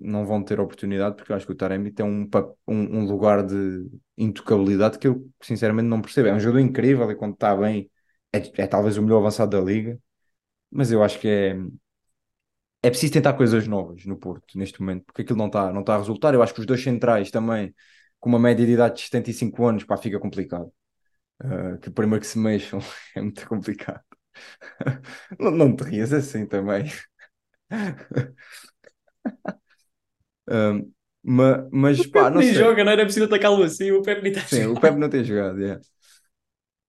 [0.00, 2.28] não vão ter oportunidade, porque eu acho que o Taremi tem um,
[2.66, 6.28] um, um, lugar de intocabilidade que eu sinceramente não percebo.
[6.28, 7.90] É um jogador incrível e quando está bem
[8.32, 9.98] é, é, talvez o melhor avançado da liga,
[10.70, 11.56] mas eu acho que é,
[12.82, 15.94] é preciso tentar coisas novas no Porto neste momento, porque aquilo não está não tá
[15.94, 16.34] a resultar.
[16.34, 17.74] Eu acho que os dois centrais também,
[18.20, 20.72] com uma média de idade de 75 anos, pá, fica complicado.
[21.42, 22.80] Uh, que primeiro que se mexam
[23.14, 24.02] é muito complicado.
[25.38, 26.86] não, não te rias assim também.
[30.50, 30.90] Um,
[31.22, 32.54] mas, mas o pá, não sei.
[32.54, 33.90] joga, não era preciso atacá-lo assim.
[33.92, 35.60] O Pepe nem está Sim, o Pepe não tem jogado.
[35.60, 35.80] Yeah.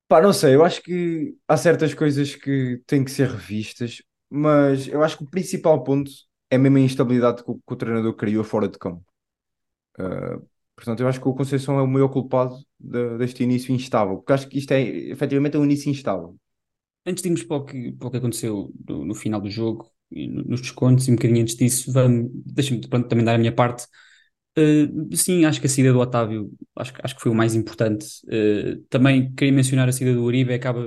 [0.08, 4.88] Pá, não sei, eu acho que há certas coisas que têm que ser revistas, mas
[4.88, 6.12] eu acho que o principal ponto
[6.50, 9.04] é mesmo a instabilidade que o, que o treinador criou fora de campo.
[10.00, 14.18] Uh, portanto, eu acho que o Conceição é o maior culpado de, deste início instável,
[14.18, 16.36] porque acho que isto é efetivamente é um início instável.
[17.06, 19.90] Antes de irmos para o que, para o que aconteceu no, no final do jogo,
[20.12, 21.92] nos descontos e um bocadinho antes disso,
[22.46, 23.86] deixa-me também dar a minha parte.
[24.58, 28.06] Uh, sim, acho que a saída do Otávio acho, acho que foi o mais importante.
[28.26, 30.82] Uh, também queria mencionar a saída do Uribe, acaba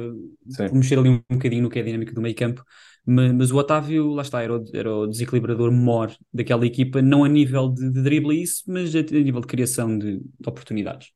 [0.48, 0.68] sim.
[0.68, 2.64] por mexer ali um, um bocadinho no que é a dinâmica do meio campo,
[3.04, 7.28] mas, o Otávio, lá está, era o, era o desequilibrador maior daquela equipa, não a
[7.28, 11.10] nível de, de drible isso, mas a, a nível de criação de, de oportunidades.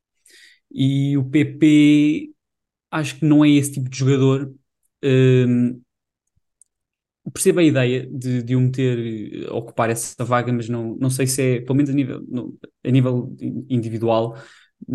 [0.71, 2.31] E o PP
[2.91, 4.53] acho que não é esse tipo de jogador.
[5.05, 5.81] Uh,
[7.33, 11.43] percebo a ideia de, de o meter, ocupar essa vaga, mas não, não sei se
[11.43, 12.23] é, pelo menos a nível,
[12.85, 13.37] a nível
[13.69, 14.37] individual,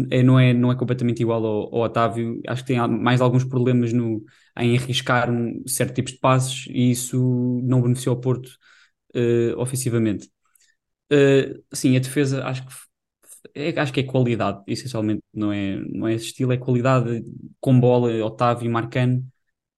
[0.10, 2.39] é, não, é, não é completamente igual ao, ao, Otávio.
[2.47, 4.23] Acho que tem mais alguns problemas no,
[4.57, 7.17] em arriscar um, certo tipos de passos e isso
[7.63, 8.47] não beneficiou o Porto
[9.15, 10.29] uh, ofensivamente.
[11.11, 12.73] Uh, sim, a defesa acho que
[13.55, 17.23] é, acho que é qualidade, essencialmente, não é, não é esse estilo, é qualidade
[17.59, 19.25] com bola, Otávio e Marcano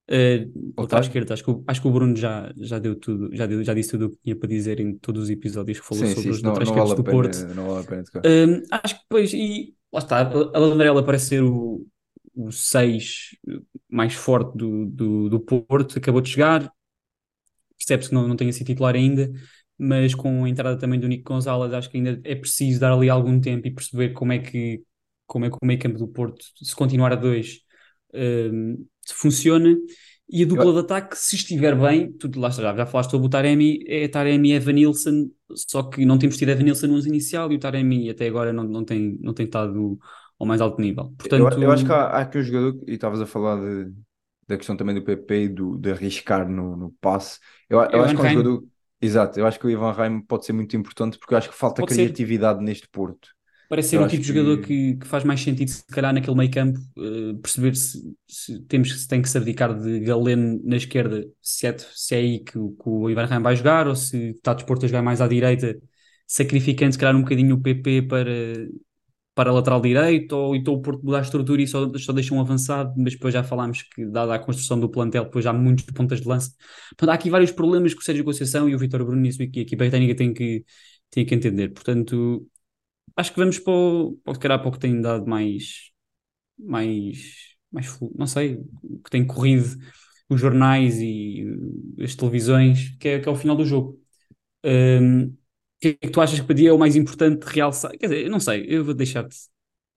[0.06, 3.46] Uh, à esquerda, acho que, o, acho que o Bruno já, já deu tudo, já,
[3.46, 6.04] deu, já disse tudo o que tinha para dizer em todos os episódios que falou
[6.04, 7.38] sim, sobre sim, os não, não vale do pena, Porto.
[7.54, 11.42] Não vale a pena uh, acho que depois, e lá está, a Landrella parece ser
[11.42, 11.86] o,
[12.34, 13.36] o 6
[13.88, 16.70] mais forte do, do, do Porto, acabou de chegar,
[17.78, 19.30] percebe-se que não, não tenha sido titular ainda,
[19.78, 23.08] mas com a entrada também do Nico Gonzalez, acho que ainda é preciso dar ali
[23.08, 24.82] algum tempo e perceber como é que,
[25.26, 27.60] como é que o meio campo do Porto, se continuar a dois,
[28.14, 29.76] uh, funciona.
[30.28, 30.72] E a dupla eu...
[30.72, 34.50] de ataque, se estiver bem, tu lá já, já falaste sobre o Taremi, é Taremi
[34.50, 38.26] e Evanilson, só que não temos tido Evanilson no 11 inicial e o Taremi até
[38.26, 39.98] agora não, não, tem, não tem estado
[40.44, 41.12] ao mais alto nível.
[41.18, 43.92] Portanto, eu, eu acho que há, há aqui um jogador, e estavas a falar de,
[44.46, 47.40] da questão também do PP e do, de arriscar no, no passe.
[47.68, 48.64] Eu, eu acho que é um jogador.
[49.00, 51.56] Exato, eu acho que o Ivan Reim pode ser muito importante porque eu acho que
[51.56, 52.64] falta pode criatividade ser.
[52.64, 53.28] neste Porto.
[53.68, 54.94] Parece ser um tipo de jogador que...
[54.94, 59.08] que, faz mais sentido, se calhar, naquele meio campo, uh, perceber se, se, temos, se
[59.08, 62.58] tem que se abdicar de Galeno na esquerda, se é, se é aí que, que
[62.84, 65.76] o Ivan Raim vai jogar, ou se está disposto a jogar mais à direita
[66.26, 68.30] sacrificando se calhar um bocadinho o PP para,
[69.34, 72.40] para lateral direito, ou então o Porto mudar a estrutura e só, só deixa um
[72.40, 75.84] avançado, mas depois já falámos que, dada a construção do plantel, depois já há muitos
[75.86, 76.52] pontas de lança.
[76.90, 79.60] Portanto, há aqui vários problemas que o Sérgio Conceição e o Vitor Bruno e a
[79.60, 80.64] equipa técnica têm que,
[81.10, 81.70] têm que entender.
[81.72, 82.48] Portanto,
[83.16, 85.90] acho que vamos para o, para, o que tem dado mais,
[86.58, 88.58] mais, mais, não sei,
[89.04, 89.76] que tem corrido
[90.28, 91.44] os jornais e
[92.00, 94.00] as televisões, que é, que é o final do jogo.
[94.64, 95.36] Um,
[95.84, 97.92] que é que tu achas que para ti é o mais importante realçar?
[97.92, 99.36] Quer dizer, eu não sei, eu vou deixar-te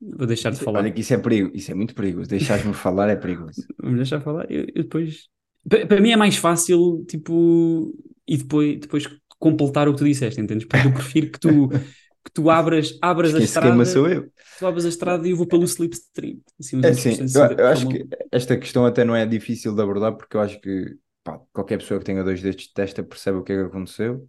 [0.01, 0.79] vou deixar de falar.
[0.79, 2.29] Olha que isso é perigo, isso é muito perigoso.
[2.29, 3.65] Deixares-me falar é perigoso.
[3.81, 5.27] Vamos deixar falar, eu, eu depois.
[5.67, 7.93] Para, mim é mais fácil, tipo,
[8.27, 9.07] e depois, depois
[9.39, 10.65] completar o que tu disseste, entendes?
[10.65, 11.69] Porque eu prefiro que tu
[12.27, 13.85] que tu abras, abras a estrada.
[13.85, 14.29] sou eu.
[14.59, 16.39] Tu abras a estrada e eu vou pelo slipstream.
[16.59, 20.13] Assim, é assim, eu, eu acho que esta questão até não é difícil de abordar
[20.13, 23.43] porque eu acho que pá, qualquer pessoa que tenha dois destes de testa percebe o
[23.43, 24.27] que é que aconteceu.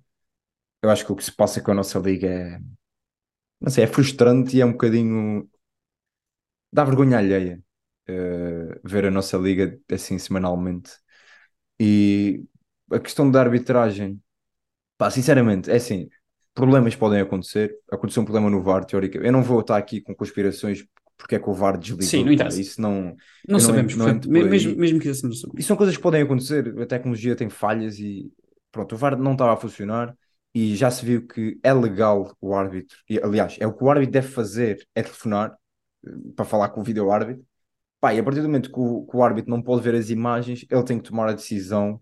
[0.82, 2.60] Eu acho que o que se passa com a nossa liga é.
[3.60, 5.48] Não sei, é frustrante e é um bocadinho.
[6.72, 7.62] dá vergonha alheia
[8.08, 10.92] uh, ver a nossa liga assim semanalmente.
[11.80, 12.44] E
[12.90, 14.20] a questão da arbitragem,
[14.96, 16.08] pá, sinceramente, é assim
[16.58, 17.72] problemas podem acontecer.
[17.90, 19.18] Aconteceu um problema no VAR, teórica.
[19.18, 20.84] Eu não vou estar aqui com conspirações
[21.16, 22.06] porque é que o VAR desligou.
[22.06, 22.60] Sim, não interessa.
[22.60, 23.14] Isso não,
[23.48, 23.94] não sabemos.
[23.94, 25.60] Não, não mesmo, mesmo que isso não sabemos.
[25.60, 26.74] E são coisas que podem acontecer.
[26.80, 28.32] A tecnologia tem falhas e
[28.72, 30.16] pronto, o VAR não estava a funcionar
[30.58, 32.96] e já se viu que é legal o árbitro.
[33.08, 35.56] E, aliás, é o que o árbitro deve fazer é telefonar
[36.04, 37.44] eh, para falar com o vídeo árbitro.
[38.00, 40.10] Pá, e a partir do momento que o, que o árbitro não pode ver as
[40.10, 42.00] imagens, ele tem que tomar a decisão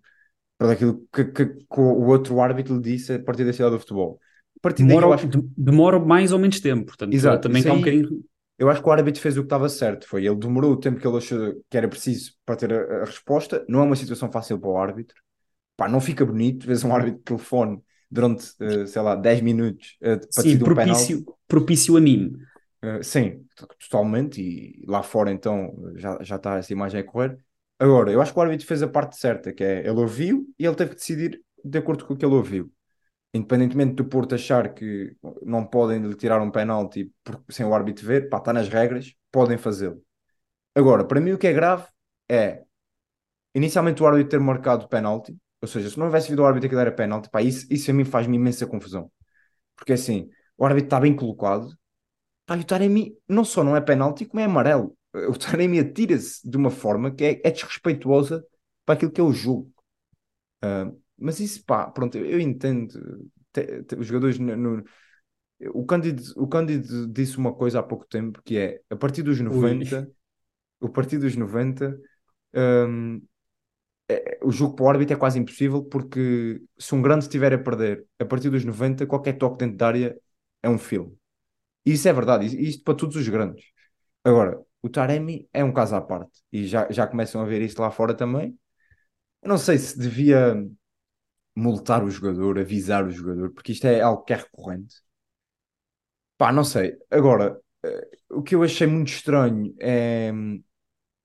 [0.57, 3.81] para aquilo que, que, que, o outro árbitro lhe disse a partir da cidade do
[3.81, 4.19] futebol
[4.75, 5.29] demora, acho...
[5.57, 8.25] demora mais ou menos tempo, portanto, Exato, também está um bocadinho.
[8.59, 10.99] Eu acho que o árbitro fez o que estava certo, foi ele demorou o tempo
[10.99, 13.65] que ele achou que era preciso para ter a, a resposta.
[13.69, 15.17] Não é uma situação fácil para o árbitro,
[15.77, 19.97] pá, não fica bonito, vês um árbitro de telefone durante, uh, sei lá, 10 minutos
[20.03, 22.33] uh, para sim, propício, um propício a mim.
[22.85, 23.45] Uh, sim,
[23.81, 27.39] totalmente, e lá fora então já, já está essa imagem a correr.
[27.79, 30.65] Agora, eu acho que o árbitro fez a parte certa, que é ele ouviu e
[30.65, 32.73] ele teve que decidir de acordo com o que ele ouviu
[33.37, 37.13] independentemente do Porto achar que não podem lhe tirar um penalti
[37.49, 40.03] sem o árbitro ver, pá, está nas regras, podem fazê-lo.
[40.75, 41.87] Agora, para mim o que é grave
[42.29, 42.63] é
[43.55, 46.69] inicialmente o árbitro ter marcado o penalti, ou seja, se não houvesse havido o árbitro
[46.69, 49.11] que era penalti, pá, isso, isso a mim faz-me imensa confusão.
[49.75, 51.77] Porque assim, o árbitro está bem colocado,
[52.47, 54.97] pá, e o Taremi não só não é penalti, como é amarelo.
[55.13, 58.47] O Taremi atira-se de uma forma que é, é desrespeituosa
[58.85, 59.73] para aquilo que é o jogo.
[60.65, 63.29] Uh, mas isso, pá, pronto, eu entendo.
[63.53, 64.39] Te, te, os jogadores.
[64.39, 64.85] No, no,
[65.75, 69.41] o, Cândido, o Cândido disse uma coisa há pouco tempo que é a partir dos
[69.41, 70.15] 90,
[70.81, 70.89] Ui.
[70.89, 71.99] a partir dos 90,
[72.55, 73.21] um,
[74.09, 77.59] é, o jogo para o árbitro é quase impossível porque se um grande estiver a
[77.59, 80.17] perder a partir dos 90, qualquer toque dentro da área
[80.63, 81.17] é um filme.
[81.87, 83.65] E isso é verdade, isto para todos os grandes.
[84.25, 87.81] Agora, o Taremi é um caso à parte e já, já começam a ver isso
[87.81, 88.59] lá fora também.
[89.43, 90.57] Eu não sei se devia
[91.57, 94.97] multar o jogador, avisar o jogador, porque isto é algo que é recorrente.
[96.37, 96.97] Pá, não sei.
[97.11, 100.63] Agora, uh, o que eu achei muito estranho é um,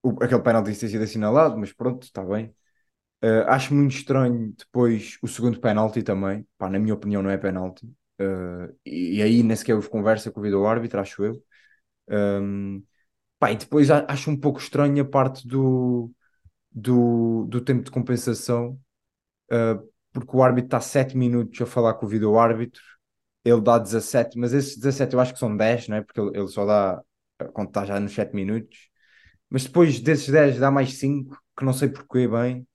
[0.04, 2.56] o, aquele penalti ter sido assinalado, mas pronto, está bem.
[3.24, 6.46] Uh, acho muito estranho depois o segundo penalti também.
[6.58, 7.86] Pá, na minha opinião, não é penalti.
[8.20, 11.44] Uh, e, e, aí nem sequer houve conversa com o vídeo árbitro, acho eu.
[12.10, 12.84] Um,
[13.40, 16.12] pá, e depois acho um pouco estranho a parte do,
[16.72, 18.80] do, do tempo de compensação.
[19.52, 22.82] Uh, porque o árbitro está 7 minutos a falar com o vídeo árbitro,
[23.46, 26.02] ele dá 17, mas esses 17 eu acho que são 10, não é?
[26.02, 27.02] Porque ele, ele só dá
[27.54, 28.90] quando está já nos 7 minutos.
[29.50, 32.68] Mas depois desses 10 dá mais 5, que não sei porquê bem.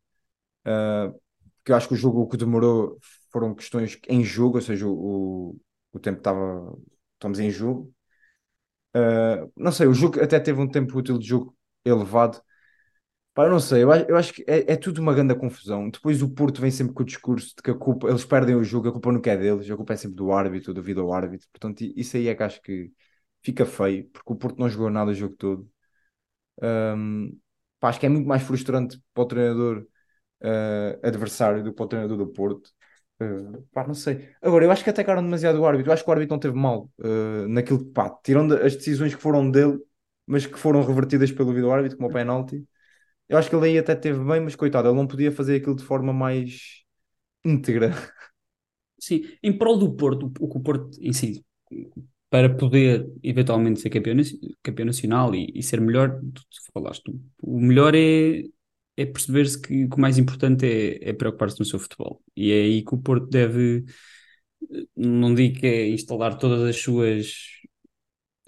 [0.66, 1.12] Uh,
[1.58, 2.98] porque eu acho que o jogo o que demorou
[3.30, 5.56] foram questões em jogo, ou seja, o,
[5.92, 6.76] o, tempo estava.
[7.14, 7.92] Estamos em jogo.
[8.96, 12.40] Uh, não sei, o jogo até teve um tempo útil de jogo elevado,
[13.36, 15.90] Pá, eu não sei, eu acho, eu acho que é, é, tudo uma grande confusão.
[15.90, 18.64] Depois o Porto vem sempre com o discurso de que a culpa, eles perdem o
[18.64, 21.46] jogo, a culpa não é deles, a culpa é sempre do árbitro, devido ao árbitro.
[21.52, 22.90] Portanto, isso aí é que acho que
[23.42, 25.70] fica feio, porque o Porto não jogou nada o jogo todo.
[26.62, 27.38] Um,
[27.78, 29.86] pá, acho que é muito mais frustrante para o treinador
[30.42, 32.70] uh, adversário do para o treinador do Porto.
[33.20, 34.28] Uh, pá, não sei.
[34.42, 35.90] Agora, eu acho que atacaram demasiado o árbitro.
[35.90, 39.14] Eu acho que o árbitro não teve mal uh, naquilo que, pá, tirando as decisões
[39.14, 39.78] que foram dele,
[40.26, 42.64] mas que foram revertidas pelo vídeo árbitro, como o penalti.
[43.28, 45.74] Eu acho que ele aí até teve bem, mas coitado, ele não podia fazer aquilo
[45.74, 46.82] de forma mais
[47.44, 47.92] íntegra.
[48.98, 51.44] Sim, em prol do Porto, o que o Porto em si,
[52.30, 54.16] para poder eventualmente ser campeão,
[54.62, 57.12] campeão nacional e, e ser melhor, tu falaste,
[57.42, 58.42] o melhor é,
[58.96, 62.22] é perceber-se que, o mais importante é, é preocupar-se no seu futebol.
[62.36, 63.84] E é aí que o Porto deve,
[64.96, 67.32] não digo que é instalar todas as suas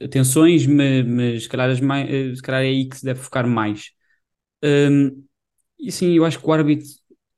[0.00, 3.46] atenções, mas, mas se, calhar mais, eh, se calhar é aí que se deve focar
[3.48, 3.92] mais.
[4.64, 5.24] Um,
[5.78, 6.86] e sim, eu acho que o árbitro,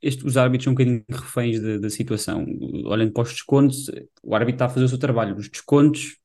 [0.03, 2.47] este, os árbitros são um bocadinho reféns da, da situação.
[2.87, 3.91] Olhando para os descontos,
[4.23, 5.37] o árbitro está a fazer o seu trabalho.
[5.37, 6.19] Os descontos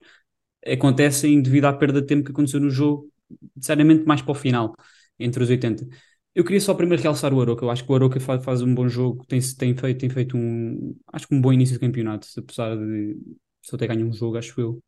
[0.66, 3.10] acontecem devido à perda de tempo que aconteceu no jogo,
[3.56, 4.76] necessariamente mais para o final,
[5.20, 5.88] entre os 80.
[6.36, 7.64] Eu queria só primeiro realçar o Aroca.
[7.66, 10.38] Eu acho que o Aroca faz, faz um bom jogo, tem, tem, feito, tem feito
[10.38, 13.18] um, acho que um bom início de campeonato, apesar de
[13.62, 14.84] só ter ganho um jogo, acho eu.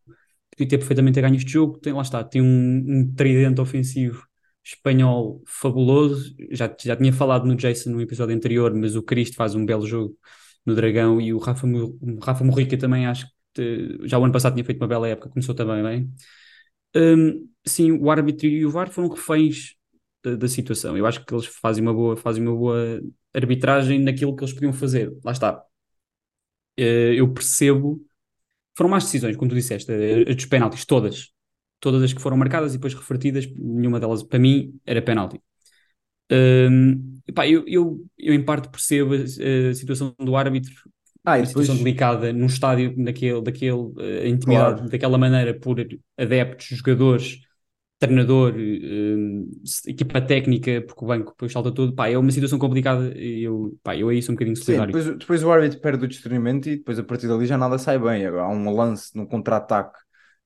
[0.51, 1.79] Podia ter perfeitamente ganho este jogo.
[1.79, 4.27] Tem, lá está, tem um, um tridente ofensivo
[4.63, 6.35] espanhol fabuloso.
[6.51, 9.87] Já, já tinha falado no Jason no episódio anterior, mas o Cristo faz um belo
[9.87, 10.17] jogo
[10.65, 11.65] no Dragão e o Rafa,
[12.21, 15.55] Rafa Morrica também acho que já o ano passado tinha feito uma bela época, começou
[15.55, 16.13] também bem.
[16.95, 19.76] Um, sim, o árbitro e o VAR foram reféns
[20.31, 20.97] da, da, situação.
[20.97, 23.01] Eu acho que eles fazem uma boa, fazem uma boa
[23.33, 25.11] arbitragem naquilo que eles podiam fazer.
[25.23, 25.63] Lá está.
[26.79, 28.03] Uh, eu percebo.
[28.77, 31.31] Foram más decisões, como tu disseste, as dos penaltis, todas
[31.79, 35.41] todas as que foram marcadas e depois revertidas, nenhuma delas para mim era penalti.
[36.31, 40.73] Um, pá, eu, eu, eu, em parte percebo a, a situação do árbitro,
[41.23, 41.49] ah, uma depois...
[41.49, 44.89] situação delicada num estádio daquele, daquele uh, intimidade, claro.
[44.89, 45.77] daquela maneira por
[46.17, 47.41] adeptos, jogadores,
[47.99, 49.47] treinador, uh,
[49.87, 53.77] equipa técnica, porque o banco depois salta tudo, pá, é uma situação complicada e eu,
[53.81, 54.93] pá, eu aí sou um bocadinho solidário.
[54.93, 57.77] Sim, depois, depois o árbitro perde o discernimento e depois a partir dali já nada
[57.77, 58.25] sai bem.
[58.25, 59.97] Há um lance num contra-ataque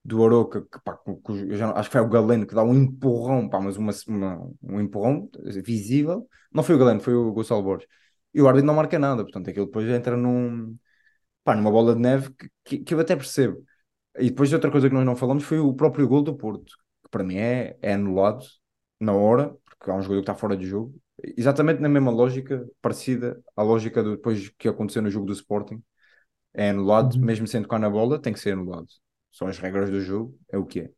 [0.03, 3.47] do Aroca, que, pá, que, já, acho que foi o Galeno que dá um empurrão,
[3.49, 5.29] pá, mas uma, uma, um empurrão
[5.63, 6.27] visível.
[6.53, 7.87] Não foi o Galeno, foi o Gonçalo Borges.
[8.33, 10.77] E o árbitro não marca nada, portanto aquilo depois entra num,
[11.43, 13.63] pá, numa bola de neve que, que, que, eu até percebo.
[14.19, 16.73] E depois outra coisa que nós não falamos foi o próprio gol do Porto,
[17.11, 18.45] para mim é, é anulado
[18.99, 20.95] na hora, porque há um jogador que está fora de jogo,
[21.37, 25.81] exatamente na mesma lógica, parecida à lógica do, depois que aconteceu no jogo do Sporting.
[26.53, 27.21] É anulado, uhum.
[27.21, 28.87] mesmo sendo cá na bola, tem que ser anulado
[29.31, 30.91] são as regras do jogo, é o que é.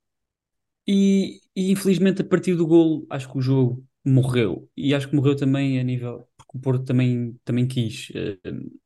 [0.88, 5.16] E, e, infelizmente a partir do golo acho que o jogo morreu e acho que
[5.16, 8.80] morreu também a nível porque o Porto também, também quis uh,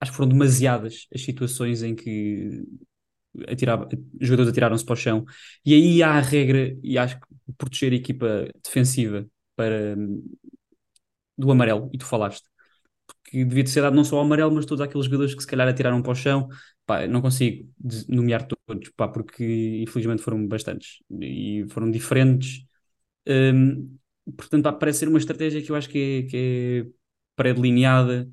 [0.00, 2.64] acho que foram demasiadas as situações em que
[3.48, 3.88] atirava,
[4.20, 5.24] jogadores atiraram-se para o chão
[5.64, 7.26] e aí há a regra e acho que
[7.58, 9.26] proteger a equipa defensiva
[9.56, 9.96] para
[11.36, 12.44] do amarelo e tu falaste
[13.24, 15.68] que devia ser dado não só ao amarelo mas todos aqueles jogadores que se calhar
[15.68, 16.48] atiraram para o chão
[16.86, 17.68] pá, não consigo
[18.08, 22.64] nomear todos, pá, porque infelizmente foram bastantes e foram diferentes.
[23.26, 23.96] Um,
[24.36, 26.92] portanto, pá, parece ser uma estratégia que eu acho que é, que é
[27.36, 28.28] pré-delineada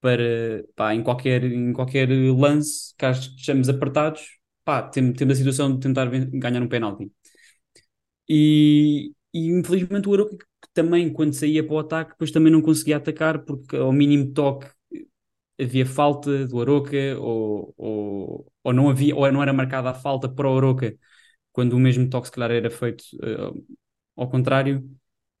[0.00, 5.74] para, pá, em qualquer, em qualquer lance, caso estejamos apertados, pá, temos, temos a situação
[5.74, 7.10] de tentar ganhar um penalti.
[8.28, 10.36] E, e infelizmente o Aroca
[10.72, 14.66] também, quando saía para o ataque, depois também não conseguia atacar, porque ao mínimo toque
[15.60, 20.28] havia falta do Aroca ou, ou, ou, não havia ou não era marcada a falta
[20.28, 20.96] para o Aroca
[21.52, 23.66] quando o mesmo toque se calhar era feito uh,
[24.16, 24.88] ao contrário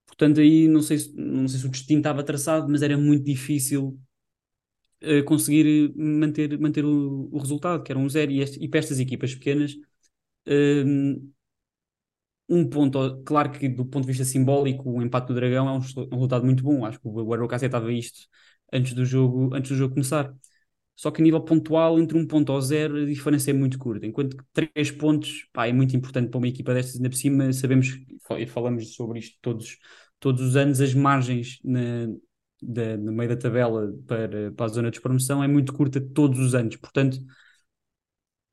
[0.06, 3.24] portanto aí não sei, se, não sei se o destino estava traçado mas era muito
[3.24, 3.98] difícil
[5.20, 8.80] uh, conseguir manter, manter o, o, resultado que era um zero e, este, e para
[8.80, 9.74] estas equipas pequenas
[10.48, 11.34] uh,
[12.48, 15.76] um ponto, claro que do ponto de vista simbólico o empate do Dragão é um,
[15.78, 18.28] um resultado muito bom, acho que o Aroca aceitava isto
[18.72, 20.34] antes do jogo, antes do jogo começar.
[20.96, 24.06] Só que a nível pontual, entre um ponto ao zero, a diferença é muito curta.
[24.06, 27.52] Enquanto que três pontos pá, é muito importante para uma equipa destas, ainda por cima,
[27.52, 27.98] sabemos
[28.38, 29.78] e falamos sobre isto todos,
[30.20, 32.08] todos os anos, as margens na,
[32.64, 36.38] da, no meio da tabela para, para a zona de promoção é muito curta todos
[36.40, 36.76] os anos.
[36.76, 37.18] Portanto,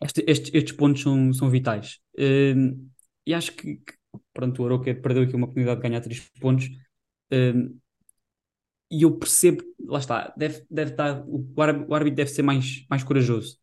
[0.04, 2.00] este, estes, estes pontos são, são vitais.
[2.16, 2.90] Uh,
[3.26, 3.94] e acho que, que
[4.34, 6.68] pronto, o Aroca perdeu aqui uma oportunidade de ganhar três pontos.
[7.32, 7.80] Uh,
[8.92, 13.58] e eu percebo, lá está, deve, deve estar, o árbitro deve ser mais, mais corajoso.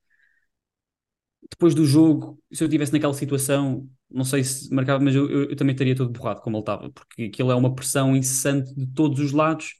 [1.50, 5.50] Depois do jogo, se eu estivesse naquela situação, não sei se marcava, mas eu, eu,
[5.50, 8.86] eu, também estaria todo borrado como ele estava, porque aquilo é uma pressão incessante de
[8.86, 9.74] todos os lados.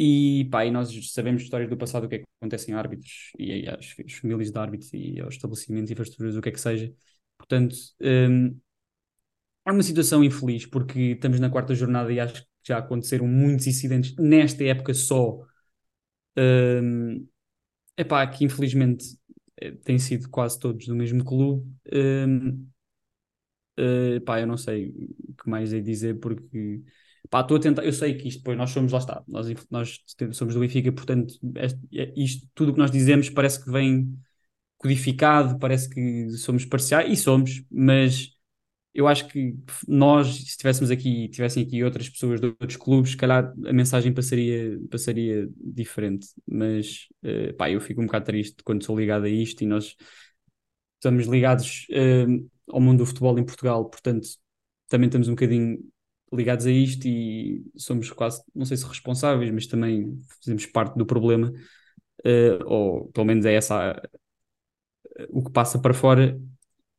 [0.00, 3.32] E, pá, e nós sabemos histórias do passado, o que é que acontece em árbitros
[3.36, 3.90] e às,
[4.20, 6.94] famílias de árbitros e aos estabelecimentos infraestruturas, o que é que seja.
[7.36, 8.56] Portanto, hum,
[9.66, 14.14] é uma situação infeliz, porque estamos na quarta jornada e acho já aconteceram muitos incidentes
[14.16, 15.40] nesta época só.
[16.36, 17.26] Um,
[17.96, 19.18] epá, que infelizmente
[19.60, 21.66] eh, têm sido quase todos do mesmo clube.
[21.92, 22.68] Um,
[23.78, 24.90] uh, epá, eu não sei
[25.28, 26.82] o que mais é dizer porque
[27.30, 30.00] pá, estou a tentar, eu sei que isto depois nós somos, lá está, nós, nós
[30.32, 34.18] somos do Benfica, portanto, este, é, isto, tudo o que nós dizemos parece que vem
[34.78, 38.38] codificado, parece que somos parciais, e somos, mas
[38.94, 39.54] eu acho que
[39.86, 44.12] nós, se estivéssemos aqui, tivessem aqui outras pessoas de outros clubes, se calhar a mensagem
[44.12, 46.28] passaria, passaria diferente.
[46.46, 49.94] Mas uh, pá, eu fico um bocado triste quando sou ligado a isto e nós
[50.94, 54.28] estamos ligados uh, ao mundo do futebol em Portugal, portanto,
[54.88, 55.78] também estamos um bocadinho
[56.32, 61.06] ligados a isto e somos quase, não sei se responsáveis, mas também fazemos parte do
[61.06, 61.52] problema,
[62.24, 64.00] uh, ou pelo menos é essa
[65.30, 66.40] o que passa para fora.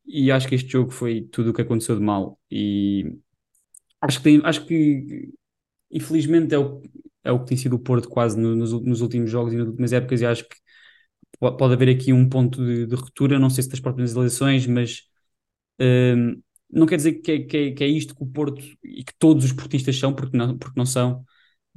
[0.05, 2.39] E acho que este jogo foi tudo o que aconteceu de mal.
[2.49, 3.15] E
[4.01, 5.32] acho que, tem, acho que
[5.91, 6.82] infelizmente é o,
[7.23, 9.67] é o que tem sido o Porto quase no, nos, nos, últimos jogos e nas
[9.67, 10.21] últimas épocas.
[10.21, 10.55] E acho que
[11.39, 15.03] pode haver aqui um ponto de, de ruptura, não sei se das próprias eleições, mas
[15.80, 16.41] um,
[16.72, 19.13] não quer dizer que é, que, é, que é, isto que o Porto e que
[19.17, 21.26] todos os portistas são, porque não, porque não são,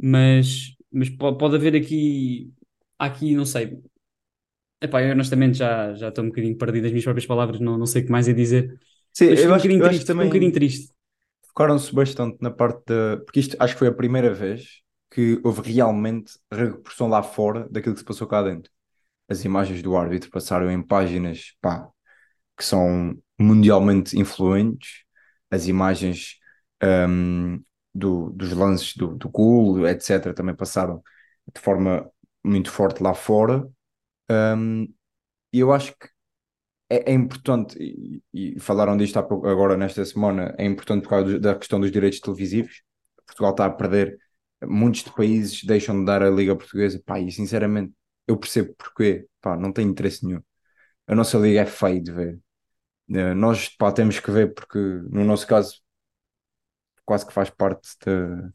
[0.01, 2.53] mas, mas pode, haver aqui,
[2.99, 3.78] aqui, não sei,
[4.80, 7.86] Epá, eu honestamente já, já estou um bocadinho perdido nas minhas próprias palavras, não, não
[7.86, 8.80] sei o que mais é dizer.
[9.12, 10.93] Sim, Mas eu um acho, bocadinho eu acho triste, que também um bocadinho triste.
[11.49, 13.18] focaram-se bastante na parte da.
[13.24, 14.80] Porque isto acho que foi a primeira vez
[15.11, 18.70] que houve realmente repercussão lá fora daquilo que se passou cá dentro.
[19.28, 21.88] As imagens do árbitro passaram em páginas pá,
[22.57, 25.05] que são mundialmente influentes,
[25.50, 26.38] as imagens
[26.82, 27.62] um,
[27.94, 31.03] do, dos lances do, do gol, etc., também passaram
[31.55, 32.11] de forma
[32.44, 33.68] muito forte lá fora.
[34.30, 34.84] Um,
[35.53, 36.09] e eu acho que
[36.90, 41.55] é, é importante, e, e, falaram disto agora nesta semana, é importante por causa da
[41.55, 42.82] questão dos direitos televisivos.
[43.26, 44.18] Portugal está a perder,
[44.64, 47.92] muitos de países deixam de dar a Liga Portuguesa, pá, e sinceramente
[48.26, 50.42] eu percebo porquê, pá, não tem interesse nenhum.
[51.12, 52.38] A nossa liga é feia de ver.
[53.10, 55.80] Eh, nós, pá, temos que ver porque, no nosso caso,
[57.04, 58.50] quase que faz parte da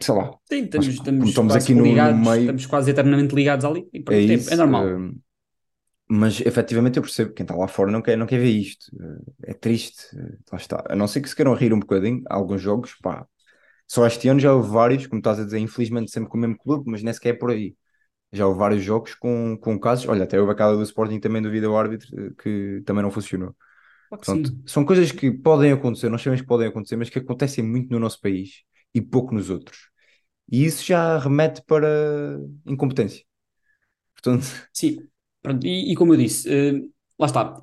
[0.00, 0.36] sei lá.
[0.44, 2.40] Sim, estamos, estamos, estamos aqui no, ligados, no meio.
[2.42, 3.88] Estamos quase eternamente ligados ali.
[3.92, 4.86] E, é, isso, é normal.
[4.86, 5.18] Uh,
[6.08, 8.94] mas efetivamente eu percebo que quem está lá fora não quer, não quer ver isto.
[8.94, 10.04] Uh, é triste.
[10.52, 10.84] Lá está.
[10.88, 13.26] A não ser que se queiram rir um bocadinho, alguns jogos, pá.
[13.88, 16.58] Só este ano já houve vários, como estás a dizer, infelizmente sempre com o mesmo
[16.58, 17.74] clube, mas nem sequer é por aí.
[18.32, 20.08] Já houve vários jogos com, com casos.
[20.08, 23.54] Olha, até houve aquela do Sporting também do vídeo árbitro que também não funcionou.
[24.24, 27.90] Pronto, são coisas que podem acontecer, nós sabemos que podem acontecer, mas que acontecem muito
[27.90, 28.62] no nosso país
[28.94, 29.90] e pouco nos outros.
[30.50, 33.24] E isso já remete para incompetência.
[34.14, 34.46] Portanto...
[34.72, 34.98] Sim,
[35.46, 37.62] Pronto, e, e, como eu disse, uh, lá está.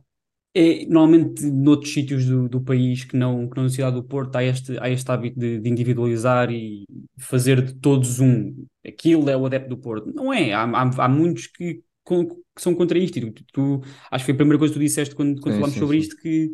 [0.55, 4.35] É, normalmente noutros sítios do, do país que não, que não na cidade do Porto
[4.37, 6.85] há este, há este hábito de, de individualizar e
[7.17, 8.65] fazer de todos um.
[8.85, 10.11] Aquilo é o adepto do Porto.
[10.13, 10.53] Não é.
[10.53, 12.27] Há, há, há muitos que, que,
[12.57, 13.17] são contra isto.
[13.17, 13.81] E tu, tu,
[14.11, 15.97] acho que foi a primeira coisa que tu disseste quando, quando sim, falámos sim, sobre
[15.97, 16.03] sim.
[16.03, 16.51] isto que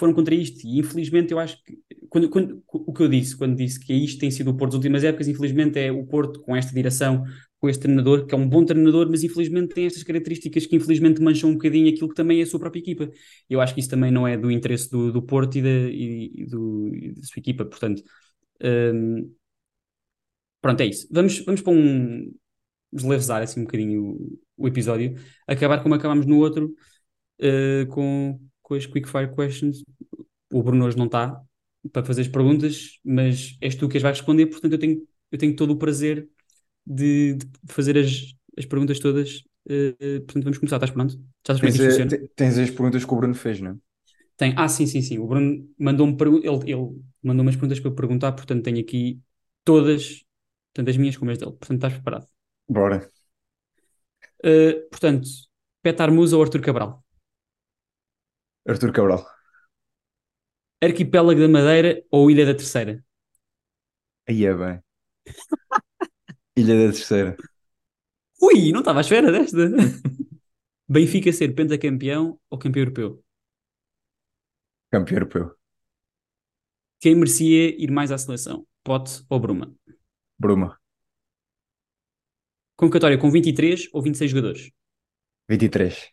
[0.00, 0.66] foram contra isto.
[0.66, 4.18] E infelizmente eu acho que quando, quando, o que eu disse quando disse que isto
[4.18, 7.24] tem sido o Porto das últimas épocas, infelizmente é o Porto com esta direção,
[7.60, 11.20] com este treinador, que é um bom treinador, mas infelizmente tem estas características que infelizmente
[11.20, 13.10] mancham um bocadinho aquilo que também é a sua própria equipa.
[13.48, 16.32] Eu acho que isso também não é do interesse do, do Porto e da, e,
[16.34, 18.02] e do, e da sua equipa, portanto.
[18.62, 19.30] Um,
[20.60, 21.08] pronto, é isso.
[21.10, 22.32] Vamos, vamos para um.
[22.92, 25.14] Deslevezar assim um bocadinho o, o episódio,
[25.46, 26.74] acabar como acabámos no outro,
[27.40, 29.84] uh, com, com as quick fire questions.
[30.52, 31.40] O Bruno hoje não está
[31.92, 35.38] para fazer as perguntas, mas és tu que as vais responder, portanto eu tenho, eu
[35.38, 36.28] tenho todo o prazer
[36.84, 39.44] de, de fazer as, as perguntas todas.
[39.66, 40.76] Uh, portanto, vamos começar.
[40.76, 41.12] Estás pronto?
[41.46, 42.28] Já sabes como é que?
[42.34, 43.76] Tens as perguntas que o Bruno fez, não é?
[44.36, 44.54] Tem.
[44.56, 45.18] Ah, sim, sim, sim.
[45.18, 49.20] O Bruno mandou-me ele, ele mandou umas perguntas para eu perguntar, portanto tenho aqui
[49.64, 50.24] todas,
[50.72, 51.52] tanto as minhas como as dele.
[51.52, 52.28] Portanto, estás preparado?
[52.68, 53.10] Bora.
[54.44, 55.28] Uh, portanto,
[55.82, 57.04] Petar Musa ou Arthur Cabral?
[58.66, 59.26] Arthur Cabral.
[60.82, 63.04] Arquipélago da Madeira ou Ilha da Terceira?
[64.28, 64.82] Aí é bem.
[66.56, 67.36] Ilha da Terceira.
[68.40, 69.58] Ui, não estava à espera desta.
[70.88, 73.24] Benfica ser pentacampeão ou campeão europeu?
[74.90, 75.56] Campeão europeu.
[76.98, 78.66] Quem merecia ir mais à seleção?
[78.82, 79.74] Pote ou Bruma?
[80.40, 80.80] Bruma.
[82.74, 84.70] Convocatória com 23 ou 26 jogadores?
[85.46, 86.08] 23.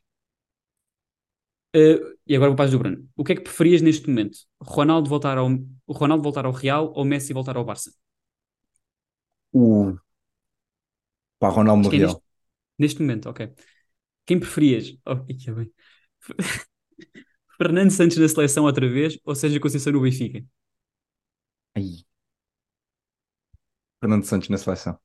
[1.73, 3.07] Uh, e agora vou para as do Bruno.
[3.15, 4.39] O que é que preferias neste momento?
[4.61, 5.47] Ronaldo voltar ao,
[5.87, 7.93] Ronaldo voltar ao Real ou Messi voltar ao Barça?
[9.53, 9.97] O
[11.39, 12.21] para Ronaldo é neste,
[12.77, 13.49] neste, momento, ok.
[14.25, 14.97] Quem preferias?
[15.05, 15.71] Oh, que é bem.
[17.57, 20.43] Fernando Santos na seleção outra vez ou seja Conceição no Benfica?
[21.75, 22.06] Aí.
[23.99, 24.99] Fernando Santos na seleção.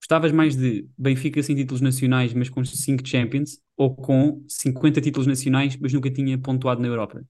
[0.00, 5.26] Gostavas mais de Benfica sem títulos nacionais, mas com 5 Champions, ou com 50 títulos
[5.26, 7.24] nacionais, mas nunca tinha pontuado na Europa?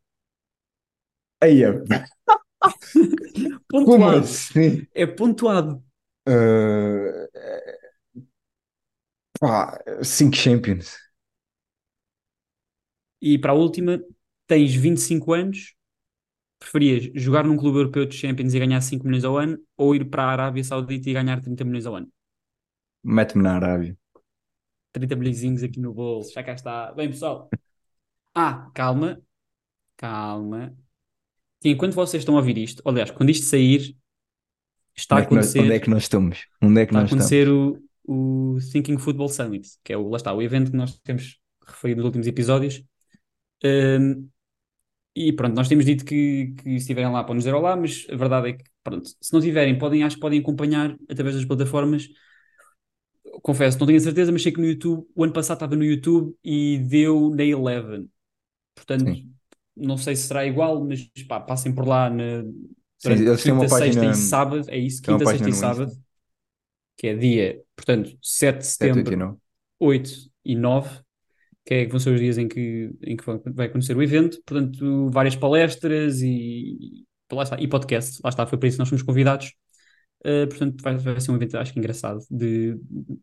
[1.41, 1.71] Aí é.
[3.69, 3.85] pontuado.
[3.85, 4.87] Como assim?
[4.93, 5.85] É pontuado.
[6.29, 7.29] Uh,
[9.39, 10.97] Pá, 5 Champions.
[13.21, 14.03] E para a última,
[14.47, 15.75] tens 25 anos
[16.65, 20.07] preferias jogar num clube europeu de Champions e ganhar 5 milhões ao ano ou ir
[20.07, 22.09] para a Arábia Saudita e ganhar 30 milhões ao ano?
[23.03, 23.97] Mete-me na Arábia.
[24.93, 26.93] 30 milhões aqui no bolso, já cá está.
[26.93, 27.49] Bem, pessoal.
[28.37, 29.23] Ah, calma,
[29.97, 30.77] calma.
[31.61, 33.97] Que enquanto vocês estão a ouvir isto, aliás, quando isto sair,
[34.97, 36.47] está a Onde é que nós, acontecer, onde é que nós estamos?
[36.61, 37.25] Onde é que está a nós estamos?
[37.27, 40.99] acontecer o, o Thinking Football Summit, que é o, lá está, o evento que nós
[41.05, 42.83] temos referido nos últimos episódios.
[43.65, 44.29] Um,
[45.15, 48.07] e pronto, nós temos dito que, que se estiverem lá podem nos dizer olá, mas
[48.11, 51.45] a verdade é que, pronto, se não tiverem, podem, acho que podem acompanhar através das
[51.45, 52.09] plataformas.
[53.43, 55.85] Confesso, não tenho a certeza, mas sei que no YouTube, o ano passado estava no
[55.85, 58.09] YouTube e deu na Eleven.
[58.75, 59.35] Portanto, Sim.
[59.77, 62.45] não sei se será igual, mas pá, passem por lá na,
[62.99, 65.93] Sim, uma quinta, sexta página- e sábado, é isso, quinta, sexta e sábado,
[66.97, 69.39] que é dia, portanto, 7 de 7, 8 e setembro, 9.
[69.81, 70.11] 8
[70.45, 71.04] e 9,
[71.65, 74.39] que, é, que vão ser os dias em que, em que vai- acontecer o evento.
[74.47, 78.21] Portanto, várias palestras e, lá está, e podcast.
[78.23, 79.53] Lá está, foi para isso que nós fomos convidados.
[80.27, 82.77] Uh, portanto, vai, vai ser um evento, acho que engraçado, de,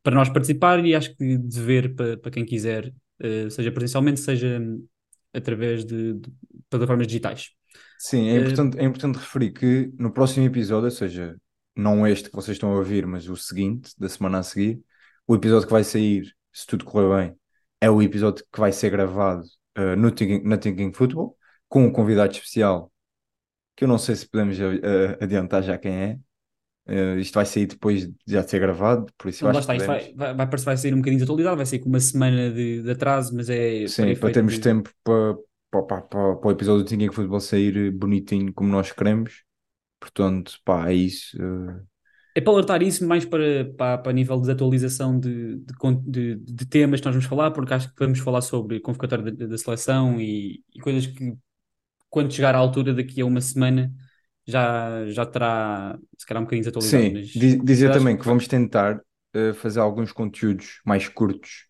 [0.03, 4.19] para nós participar e acho que de ver para, para quem quiser, uh, seja presencialmente,
[4.19, 4.61] seja
[5.33, 6.29] através de, de
[6.69, 7.49] plataformas digitais.
[7.97, 11.35] Sim, é Eh, importante, é importante referir que no próximo episódio, ou seja,
[11.75, 14.79] não este que vocês estão a ouvir, mas o seguinte, da semana a seguir,
[15.27, 17.35] o episódio que vai sair, se tudo correr bem,
[17.81, 19.43] é o episódio que vai ser gravado
[19.75, 22.91] eh, no Thinking, na Thinking Football, com um convidado especial,
[23.75, 26.19] que eu não sei se podemos eh, adiantar já quem é.
[26.87, 29.85] Eh, isto vai sair depois de já ser gravado, por isso acho que está, isto
[29.87, 30.15] podemos.
[30.15, 32.91] vai, vai, vai, sair um bocadinho de atualidade, vai sair com uma semana de, de
[32.91, 35.35] atraso, mas é Sim, para termos de- tempo para,
[35.69, 36.01] para, para,
[36.35, 39.43] para, o episódio do Thinking Football sair bonitinho como nós queremos.
[39.99, 41.37] Portanto, pá, é isso.
[41.41, 41.81] eh,
[42.33, 45.75] É para alertar isso mais para, para, para nível de atualização de, de,
[46.05, 49.47] de, de temas que nós vamos falar, porque acho que vamos falar sobre convocatória da,
[49.47, 51.35] da seleção e, e coisas que,
[52.09, 53.93] quando chegar à altura, daqui a uma semana,
[54.47, 57.09] já, já terá, se calhar, um bocadinho desatualizado.
[57.09, 59.01] Sim, mas, di- dizer mas também que vamos tentar
[59.33, 61.67] eh, fazer alguns conteúdos mais curtos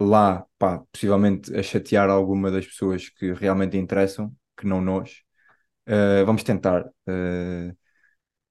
[0.00, 5.22] lá, pá, possivelmente a chatear alguma das pessoas que realmente interessam, que não nós.
[5.86, 7.74] Eh, vamos tentar, eh,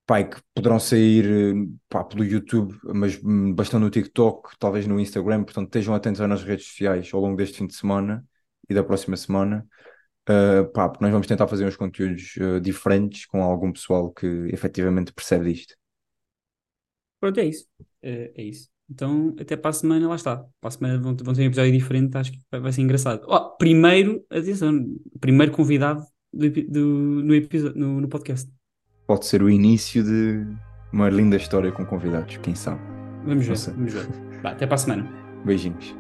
[0.08, 3.20] e que poderão sair pá, pelo YouTube, mas
[3.56, 7.58] bastante no TikTok, talvez no Instagram, portanto estejam atentos nossas redes sociais ao longo deste
[7.58, 8.24] fim de semana
[8.70, 9.66] e da próxima semana.
[10.28, 14.26] Uh, pá, porque nós vamos tentar fazer uns conteúdos uh, diferentes com algum pessoal que
[14.52, 15.76] efetivamente percebe disto.
[17.20, 17.68] Pronto, é isso.
[18.02, 18.70] É, é isso.
[18.90, 20.38] Então, até para a semana, lá está.
[20.60, 23.24] Para a semana vão, vão ter um episódio diferente, acho que vai, vai ser engraçado.
[23.28, 24.86] Ó, primeiro, atenção,
[25.20, 28.52] primeiro convidado do, do- no, episódio, no, no podcast.
[29.08, 30.46] Pode ser o início de
[30.92, 32.80] uma linda história com convidados, quem sabe.
[33.26, 34.08] Vamos ver, vamos ver.
[34.44, 35.08] Até para a semana.
[35.44, 35.96] Beijinhos.